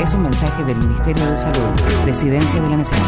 [0.00, 1.68] Es un mensaje del Ministerio de Salud,
[2.02, 3.00] Presidencia de la Nación.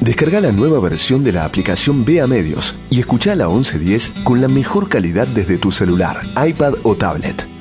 [0.00, 4.48] Descarga la nueva versión de la aplicación Vea Medios y escucha la 1110 con la
[4.48, 7.51] mejor calidad desde tu celular, iPad o tablet.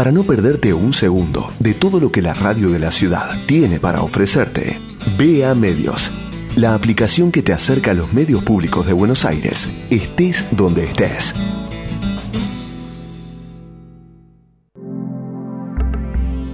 [0.00, 3.78] Para no perderte un segundo de todo lo que la radio de la ciudad tiene
[3.78, 4.78] para ofrecerte,
[5.18, 6.10] Vea Medios,
[6.56, 11.34] la aplicación que te acerca a los medios públicos de Buenos Aires, estés donde estés.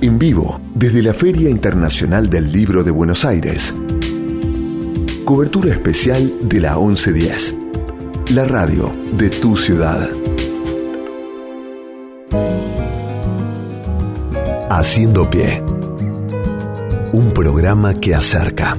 [0.01, 3.73] En vivo, desde la Feria Internacional del Libro de Buenos Aires,
[5.25, 7.59] Cobertura especial de la 1110.
[8.31, 10.11] La radio de tu ciudad.
[14.69, 15.63] Haciendo pie.
[17.13, 18.77] Un programa que acerca.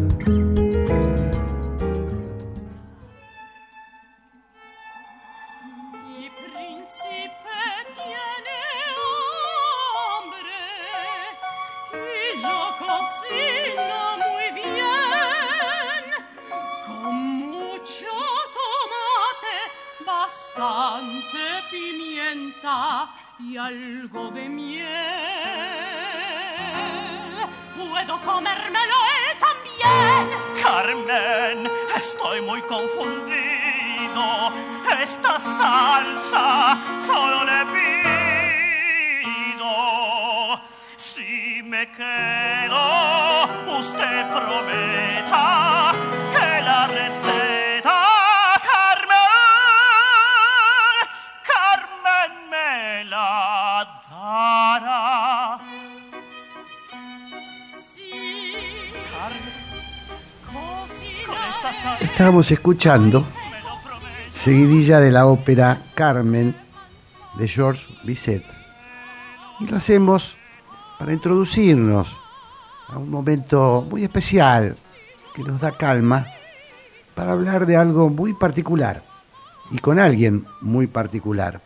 [62.51, 63.25] Escuchando
[64.35, 66.55] seguidilla de la ópera Carmen
[67.37, 68.43] de Georges Bizet.
[69.59, 70.35] Y lo hacemos
[70.97, 72.07] para introducirnos
[72.87, 74.75] a un momento muy especial
[75.35, 76.25] que nos da calma
[77.13, 79.03] para hablar de algo muy particular
[79.71, 81.61] y con alguien muy particular.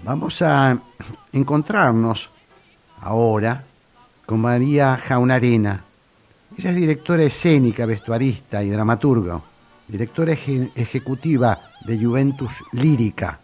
[0.00, 0.78] Vamos a
[1.32, 2.28] encontrarnos
[3.00, 3.64] ahora
[4.26, 5.85] con María Jaunarena.
[6.56, 9.40] Ella es directora escénica, vestuarista y dramaturga,
[9.88, 13.40] directora eje- ejecutiva de Juventus Lírica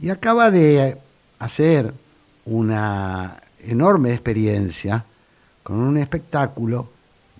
[0.00, 0.98] y acaba de
[1.38, 1.92] hacer
[2.44, 5.04] una enorme experiencia
[5.62, 6.88] con un espectáculo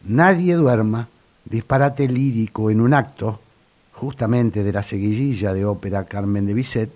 [0.04, 1.06] Nadie duerma,
[1.44, 3.40] disparate lírico en un acto,
[3.92, 6.90] justamente de la seguidilla de ópera Carmen de Bizet,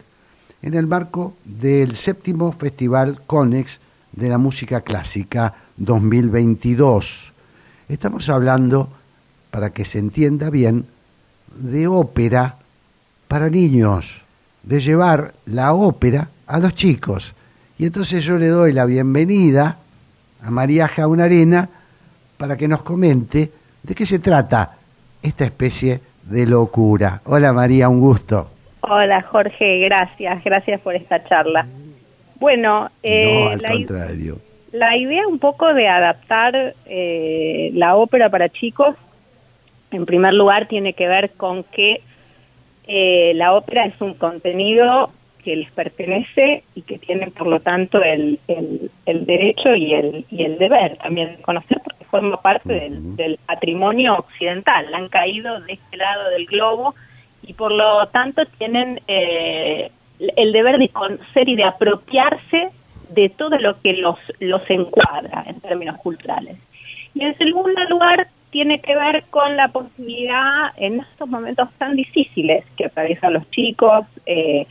[0.60, 3.78] en el marco del séptimo Festival CONEX
[4.10, 7.32] de la Música Clásica 2022.
[7.88, 8.88] Estamos hablando,
[9.50, 10.86] para que se entienda bien,
[11.56, 12.56] de ópera
[13.28, 14.22] para niños,
[14.62, 17.34] de llevar la ópera a los chicos.
[17.78, 19.78] Y entonces yo le doy la bienvenida
[20.42, 21.68] a María Jaunarena
[22.36, 24.76] para que nos comente de qué se trata
[25.22, 27.20] esta especie de locura.
[27.24, 28.50] Hola María, un gusto.
[28.80, 31.66] Hola Jorge, gracias, gracias por esta charla.
[32.38, 34.38] Bueno, eh, no, al la, contrario.
[34.76, 38.94] La idea un poco de adaptar eh, la ópera para chicos,
[39.90, 42.02] en primer lugar, tiene que ver con que
[42.86, 45.10] eh, la ópera es un contenido
[45.42, 50.26] que les pertenece y que tienen, por lo tanto, el, el, el derecho y el,
[50.30, 54.92] y el deber también de conocer, porque forma parte del, del patrimonio occidental.
[54.92, 56.94] Han caído de este lado del globo
[57.42, 62.70] y, por lo tanto, tienen eh, el deber de conocer y de apropiarse
[63.10, 66.56] de todo lo que los, los encuadra en términos culturales.
[67.14, 72.64] Y en segundo lugar, tiene que ver con la posibilidad en estos momentos tan difíciles
[72.76, 74.66] que atraviesan los chicos eh,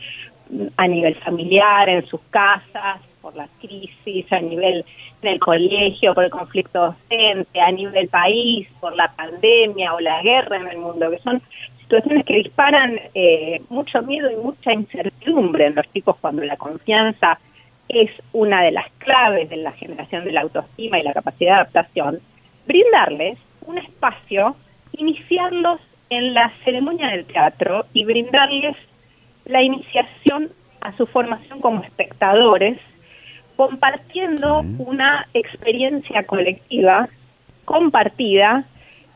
[0.76, 4.84] a nivel familiar, en sus casas, por la crisis, a nivel
[5.22, 10.22] en el colegio, por el conflicto docente, a nivel país, por la pandemia o la
[10.22, 11.42] guerra en el mundo, que son
[11.80, 17.38] situaciones que disparan eh, mucho miedo y mucha incertidumbre en los chicos cuando la confianza
[17.88, 21.60] es una de las claves de la generación de la autoestima y la capacidad de
[21.60, 22.20] adaptación,
[22.66, 24.56] brindarles un espacio,
[24.92, 25.80] iniciarlos
[26.10, 28.76] en la ceremonia del teatro y brindarles
[29.44, 32.78] la iniciación a su formación como espectadores,
[33.56, 37.08] compartiendo una experiencia colectiva
[37.64, 38.64] compartida,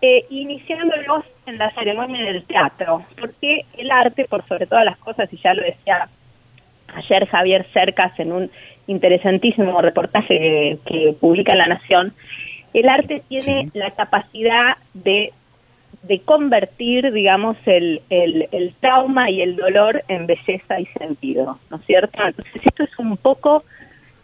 [0.03, 5.33] eh, iniciándolos en la ceremonia del teatro, porque el arte, por sobre todas las cosas,
[5.33, 6.09] y ya lo decía
[6.95, 8.51] ayer Javier Cercas en un
[8.86, 12.12] interesantísimo reportaje que, que publica La Nación,
[12.74, 15.32] el arte tiene la capacidad de,
[16.03, 21.76] de convertir, digamos, el, el, el trauma y el dolor en belleza y sentido, ¿no
[21.76, 22.18] es cierto?
[22.24, 23.64] Entonces esto es un poco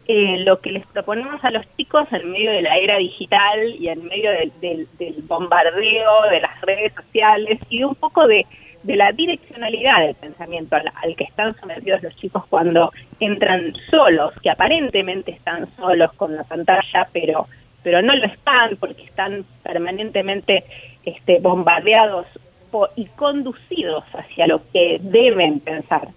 [0.08, 3.88] eh, lo que les proponemos a los chicos en medio de la era digital y
[3.88, 8.46] en medio del, del, del bombardeo de las redes sociales y un poco de,
[8.86, 14.32] de la direccionalidad del pensamiento al, al, que están sometidos los chicos cuando entran solos,
[14.42, 17.46] que aparentemente están solos con la pantalla, pero
[17.86, 20.64] pero no lo están porque están permanentemente
[21.04, 22.26] este, bombardeados
[22.96, 26.08] y conducidos hacia lo que deben pensar.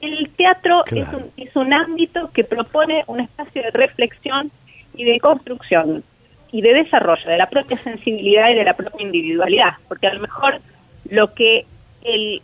[0.00, 1.06] El teatro claro.
[1.06, 4.50] es, un, es un ámbito que propone un espacio de reflexión
[4.94, 6.02] y de construcción
[6.50, 10.20] y de desarrollo de la propia sensibilidad y de la propia individualidad, porque a lo
[10.20, 10.60] mejor
[11.08, 11.66] lo que
[12.04, 12.42] el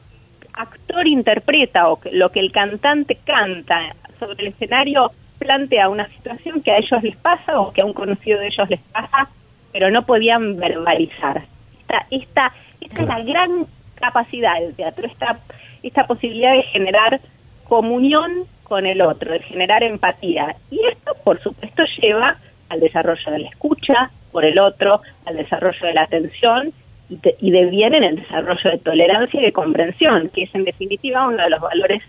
[0.52, 6.72] actor interpreta o lo que el cantante canta sobre el escenario plantea una situación que
[6.72, 9.28] a ellos les pasa o que a un conocido de ellos les pasa,
[9.72, 11.44] pero no podían verbalizar.
[11.80, 15.38] Esta, esta, esta es la gran capacidad del teatro, esta,
[15.82, 17.20] esta posibilidad de generar
[17.64, 20.56] comunión con el otro, de generar empatía.
[20.70, 22.36] Y esto, por supuesto, lleva
[22.68, 26.72] al desarrollo de la escucha por el otro, al desarrollo de la atención
[27.08, 30.64] y, te, y deviene en el desarrollo de tolerancia y de comprensión, que es en
[30.64, 32.02] definitiva uno de los valores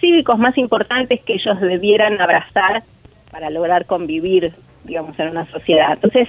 [0.00, 2.82] cívicos más importantes que ellos debieran abrazar
[3.30, 4.52] para lograr convivir,
[4.84, 5.92] digamos, en una sociedad.
[5.92, 6.28] Entonces,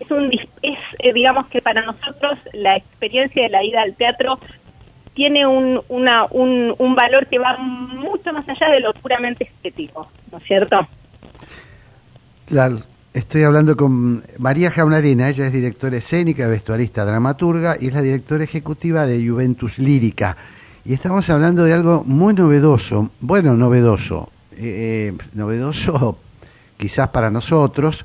[0.00, 0.30] es un
[0.62, 4.38] es eh, digamos que para nosotros la experiencia de la ida al teatro
[5.14, 10.10] tiene un, una, un, un valor que va mucho más allá de lo puramente estético,
[10.30, 10.86] ¿no es cierto?
[12.44, 12.82] Claro.
[13.16, 18.44] Estoy hablando con María Jaunarena, ella es directora escénica, vestuarista, dramaturga y es la directora
[18.44, 20.36] ejecutiva de Juventus Lírica
[20.84, 26.18] y estamos hablando de algo muy novedoso, bueno, novedoso, eh, novedoso
[26.76, 28.04] quizás para nosotros,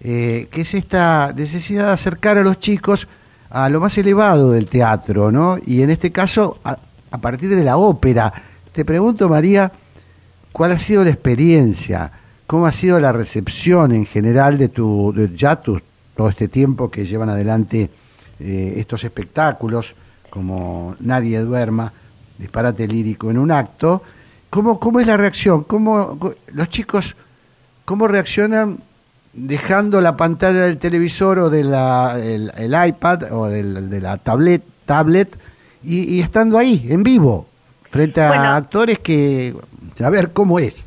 [0.00, 3.08] eh, que es esta necesidad de acercar a los chicos
[3.50, 5.58] a lo más elevado del teatro, ¿no?
[5.66, 6.78] Y en este caso, a,
[7.10, 8.32] a partir de la ópera.
[8.70, 9.72] Te pregunto, María,
[10.52, 12.12] ¿cuál ha sido la experiencia?
[12.46, 15.80] ¿Cómo ha sido la recepción en general de tu, de ya tu,
[16.16, 17.90] todo este tiempo que llevan adelante
[18.38, 19.94] eh, estos espectáculos,
[20.30, 21.92] como Nadie Duerma?
[22.38, 24.02] disparate lírico en un acto,
[24.50, 25.64] ¿cómo, cómo es la reacción?
[25.64, 26.18] ¿Cómo
[26.52, 27.14] los chicos
[27.84, 28.78] cómo reaccionan
[29.32, 34.16] dejando la pantalla del televisor o de la, el, el iPad o del, de la
[34.18, 35.36] tablet, tablet
[35.82, 37.46] y, y, estando ahí, en vivo,
[37.90, 39.54] frente a bueno, actores que...
[40.02, 40.86] A ver, ¿cómo es?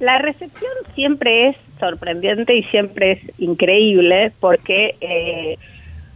[0.00, 4.96] La recepción siempre es sorprendente y siempre es increíble porque...
[5.00, 5.58] Eh,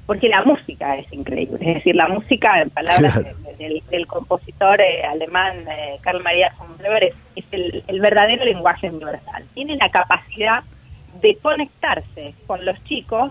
[0.04, 3.36] porque la música es increíble, es decir, la música, en palabras Claro.
[3.56, 8.44] del, del compositor eh, alemán eh, Karl Maria von Weber, es, es el, el verdadero
[8.44, 9.44] lenguaje universal.
[9.54, 10.64] Tiene la capacidad
[11.22, 13.30] de conectarse con los chicos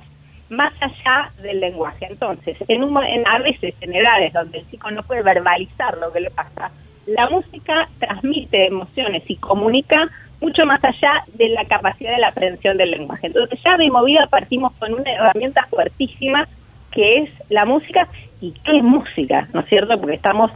[0.49, 2.07] más allá del lenguaje.
[2.09, 6.11] Entonces, en, un, en a veces en edades donde el chico no puede verbalizar lo
[6.11, 6.71] que le pasa,
[7.05, 10.09] la música transmite emociones y comunica
[10.41, 13.27] mucho más allá de la capacidad de la aprehensión del lenguaje.
[13.27, 16.47] Entonces, ya de movida partimos con una herramienta fuertísima
[16.91, 18.07] que es la música
[18.41, 19.97] y qué es música, ¿no es cierto?
[19.99, 20.51] Porque estamos,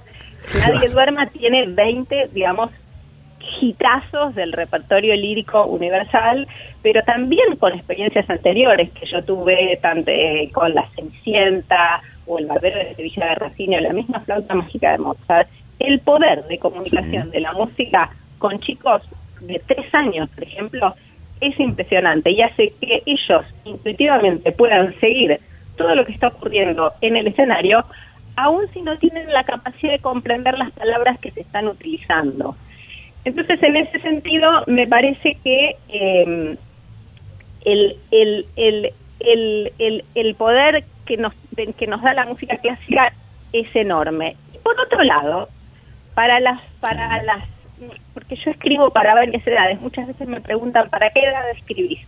[0.59, 2.71] Nadie Duerma tiene 20, digamos,
[3.61, 6.47] hitazos del repertorio lírico universal,
[6.81, 12.47] pero también con experiencias anteriores que yo tuve, tanto eh, con La Cenicienta o El
[12.47, 15.47] Barbero de Sevilla de Rossini o la misma flauta mágica de Mozart,
[15.79, 18.09] el poder de comunicación de la música
[18.39, 19.03] con chicos
[19.47, 20.95] de tres años, por ejemplo,
[21.41, 25.39] es impresionante y hace que ellos intuitivamente puedan seguir
[25.77, 27.83] todo lo que está ocurriendo en el escenario,
[28.37, 32.55] aun si no tienen la capacidad de comprender las palabras que se están utilizando.
[33.25, 36.57] Entonces, en ese sentido, me parece que eh,
[37.65, 41.33] el, el, el, el, el, el poder que nos,
[41.77, 43.13] que nos da la música clásica
[43.51, 44.35] es enorme.
[44.53, 45.49] Y por otro lado,
[46.13, 47.43] para las, para las,
[48.13, 51.99] porque yo escribo para varias edades, muchas veces me preguntan, ¿para qué edad escribís?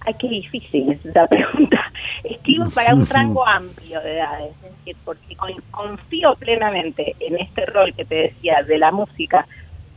[0.00, 1.82] Ay, qué difícil es esa pregunta.
[2.24, 7.66] Escribo para un rango amplio de edades, es decir, porque con- confío plenamente en este
[7.66, 9.46] rol que te decía de la música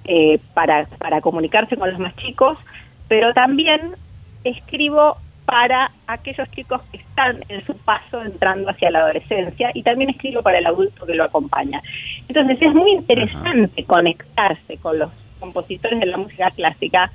[0.05, 2.57] eh, para, para comunicarse con los más chicos,
[3.07, 3.95] pero también
[4.43, 5.17] escribo
[5.49, 10.43] para aquellos chicos que están en su paso entrando hacia la adolescencia y también escribo
[10.43, 11.81] para el adulto que lo acompaña.
[12.27, 17.11] Entonces es muy interesante conectarse con los compositores de la música clásica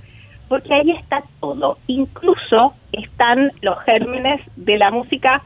[0.48, 5.40] porque ahí está todo, incluso están los gérmenes de la música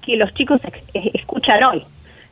[0.00, 0.58] que los chicos
[0.94, 1.84] escuchan hoy.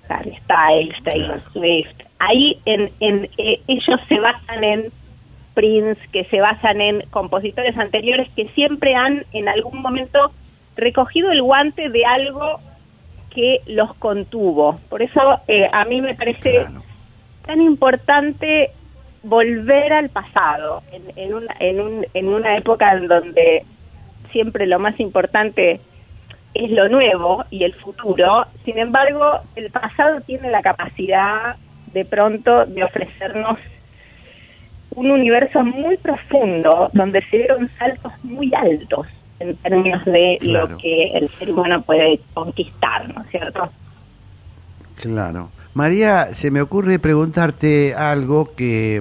[0.09, 1.95] Harry Styles, Taylor Swift.
[2.19, 4.85] Ahí en, en, eh, ellos se basan en
[5.55, 10.33] Prince, que se basan en compositores anteriores que siempre han en algún momento
[10.77, 12.61] recogido el guante de algo
[13.35, 14.81] que los contuvo.
[14.89, 16.67] Por eso eh, a mí me parece
[17.47, 18.71] tan importante
[19.23, 23.65] volver al pasado, en, en, una, en, un, en una época en donde
[24.33, 25.81] siempre lo más importante
[26.55, 28.47] es lo nuevo y el futuro.
[28.65, 31.57] Sin embargo, el pasado tiene la capacidad
[31.93, 33.59] de pronto de ofrecernos
[34.97, 39.07] un universo muy profundo donde se dieron saltos muy altos
[39.39, 40.69] en términos de Claro.
[40.69, 43.71] lo que el ser humano puede conquistar, ¿no es cierto?
[44.97, 45.51] Claro.
[45.75, 49.01] María, se me ocurre preguntarte algo que,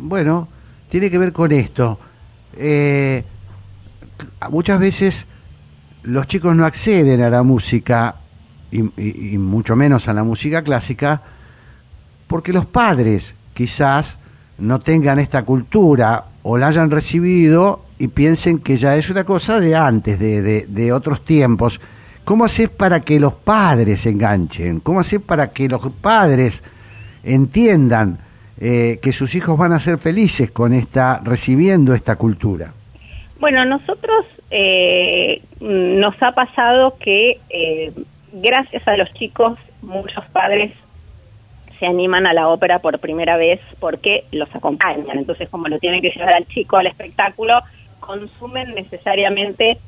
[0.00, 0.48] bueno,
[0.88, 1.98] tiene que ver con esto.
[2.56, 3.22] Eh,
[4.50, 5.26] muchas veces
[6.04, 8.14] los chicos no acceden a la música,
[8.70, 11.20] y, y- y mucho menos a la música clásica,
[12.28, 14.16] porque los padres quizás
[14.60, 19.60] no tengan esta cultura o la hayan recibido y piensen que ya es una cosa
[19.60, 21.80] de antes, de, de- otros tiempos.
[22.24, 24.80] ¿Cómo haces para que los padres se enganchen?
[24.80, 26.62] ¿Cómo haces para que los padres
[27.24, 28.18] entiendan
[28.58, 32.72] eh, que sus hijos van a ser felices con esta, recibiendo esta cultura?
[33.38, 37.92] Bueno, nosotros eh, nos ha pasado que eh,
[38.32, 40.72] gracias a los chicos muchos padres
[41.80, 45.18] se animan a la ópera por primera vez porque los acompañan.
[45.18, 47.58] Entonces, como lo tienen que llevar al chico al espectáculo,
[47.98, 49.78] consumen necesariamente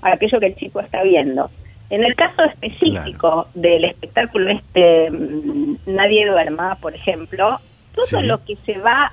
[0.00, 1.50] aquello que el chico está viendo.
[1.90, 7.58] En el caso específico del espectáculo este mm, Nadie duerma, por ejemplo,
[7.94, 8.22] todo Sí.
[8.22, 9.12] lo que se va,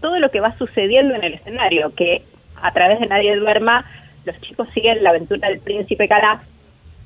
[0.00, 2.22] todo lo que va sucediendo en el escenario, que
[2.60, 3.84] a través de Nadie duerma
[4.24, 6.42] los chicos siguen la aventura del príncipe Calaf,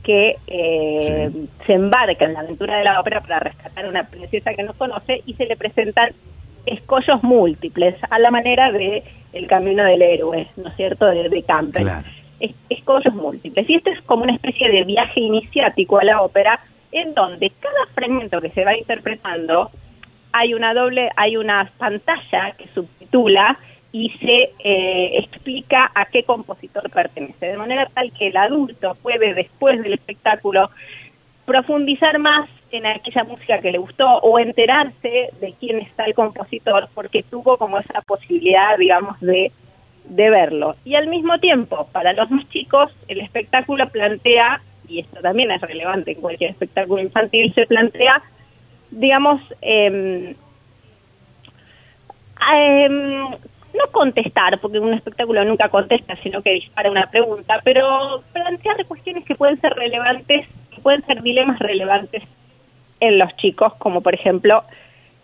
[0.02, 1.30] que eh,
[1.66, 4.72] se embarca en la aventura de la ópera para rescatar a una princesa que no
[4.74, 6.10] conoce y se le presentan
[6.66, 11.42] escollos múltiples a la manera de El camino del héroe, ¿no es cierto?, de, de
[11.42, 11.86] Campbell.
[12.40, 13.68] Es- escollos múltiples.
[13.70, 17.86] Y esto es como una especie de viaje iniciático a la ópera en donde cada
[17.94, 19.70] fragmento que se va interpretando
[20.32, 23.58] hay una doble, hay una pantalla que subtitula
[23.92, 29.34] y se eh, explica a qué compositor pertenece, de manera tal que el adulto puede
[29.34, 30.70] después del espectáculo
[31.44, 36.88] profundizar más en aquella música que le gustó o enterarse de quién está el compositor
[36.94, 39.52] porque tuvo como esa posibilidad, digamos, de,
[40.04, 40.76] de verlo.
[40.84, 45.60] Y al mismo tiempo, para los más chicos, el espectáculo plantea, y esto también es
[45.60, 48.22] relevante en cualquier espectáculo infantil, se plantea,
[48.90, 50.34] digamos, em,
[52.54, 53.28] em,
[53.74, 59.24] no contestar, porque un espectáculo nunca contesta, sino que dispara una pregunta, pero plantear cuestiones
[59.24, 60.46] que pueden ser relevantes
[60.76, 62.22] y pueden ser dilemas relevantes
[63.00, 64.62] en los chicos, como por ejemplo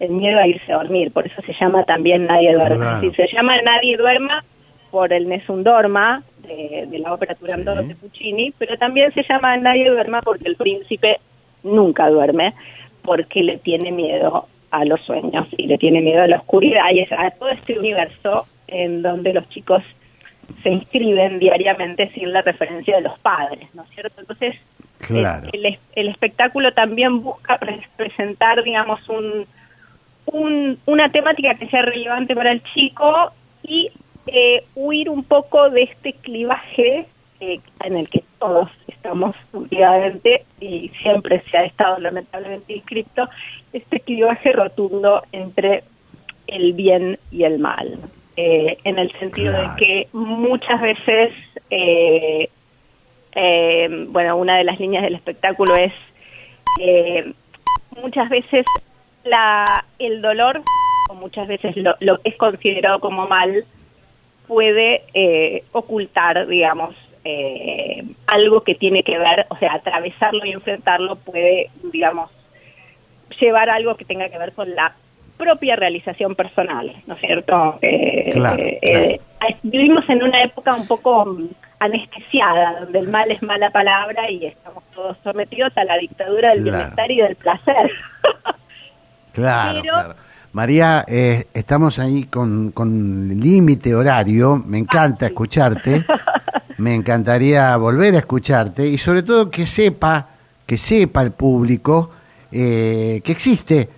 [0.00, 2.76] el miedo a irse a dormir, por eso se llama también Nadie duerma.
[2.76, 3.00] Claro.
[3.00, 4.44] Si se llama Nadie duerma
[4.90, 9.56] por el Nessun Dorma de, de la ópera Turandot de Puccini, pero también se llama
[9.56, 11.18] Nadie duerma porque el príncipe
[11.62, 12.54] nunca duerme,
[13.02, 17.00] porque le tiene miedo a los sueños y le tiene miedo a la oscuridad y
[17.00, 19.82] es a todo este universo en donde los chicos
[20.62, 24.20] se inscriben diariamente sin la referencia de los padres, ¿no es cierto?
[24.20, 24.56] Entonces,
[25.06, 25.48] Claro.
[25.52, 29.46] el, el- el espectáculo también busca pre- presentar, digamos, un,
[30.26, 33.90] un- una temática que sea relevante para el chico y
[34.26, 37.06] eh, huir un poco de este clivaje
[37.40, 38.70] eh, en el que todos
[39.08, 43.28] estamos últimamente y siempre se ha estado lamentablemente inscrito,
[43.72, 45.82] este clivaje rotundo entre
[46.46, 47.98] el bien y el mal.
[48.36, 49.74] Eh, en el sentido Claro.
[49.74, 51.32] de que muchas veces
[51.70, 52.48] eh,
[53.34, 55.92] eh, bueno, una de las líneas del espectáculo es
[56.80, 57.32] eh,
[58.00, 58.64] muchas veces
[59.24, 60.62] la, el dolor,
[61.10, 63.64] o muchas veces lo, lo que es considerado como mal,
[64.46, 66.94] puede eh, ocultar, digamos,
[67.24, 72.30] eh, algo que tiene que ver, o sea, atravesarlo y enfrentarlo puede, digamos,
[73.40, 74.94] llevar algo que tenga que ver con la
[75.36, 77.78] propia realización personal, ¿no es cierto?
[77.82, 79.04] Eh, Claro, eh, claro.
[79.04, 81.36] eh, vivimos en una época un poco
[81.78, 86.64] anestesiada, donde el mal es mala palabra y estamos todos sometidos a la dictadura del
[86.64, 86.78] Claro.
[86.78, 87.90] bienestar y del placer.
[89.32, 90.14] Claro, Pero- claro.
[90.52, 94.56] María, eh, estamos ahí con, con límite horario.
[94.66, 96.04] Me encanta escucharte.
[96.78, 100.28] Me encantaría volver a escucharte y sobre todo que sepa,
[100.66, 102.10] que sepa el público
[102.52, 103.88] eh, que existe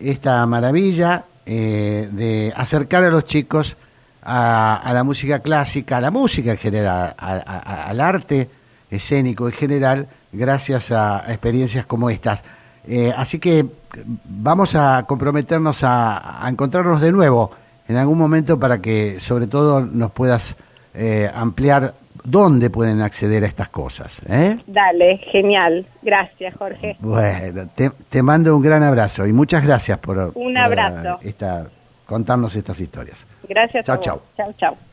[0.00, 3.76] esta maravilla eh, de acercar a los chicos
[4.22, 8.48] a, a la música clásica, a la música en general, a- al arte
[8.90, 12.44] escénico en general, gracias a experiencias como estas.
[12.86, 13.66] Eh, así que
[14.24, 17.50] vamos a comprometernos a, encontrarnos de nuevo
[17.88, 20.54] en algún momento para que sobre todo nos puedas
[21.34, 21.94] ampliar
[22.30, 24.20] dónde pueden acceder a estas cosas.
[24.28, 24.58] ¿eh?
[24.66, 25.86] Dale, genial.
[26.02, 26.96] Gracias, Jorge.
[27.00, 31.18] Bueno, te, te mando un gran abrazo y muchas gracias por, Un por, abrazo.
[31.22, 31.66] esta-
[32.06, 33.26] contarnos estas historias.
[33.48, 33.84] Gracias.
[33.84, 34.22] Chao, chao.
[34.36, 34.87] Chao, chao.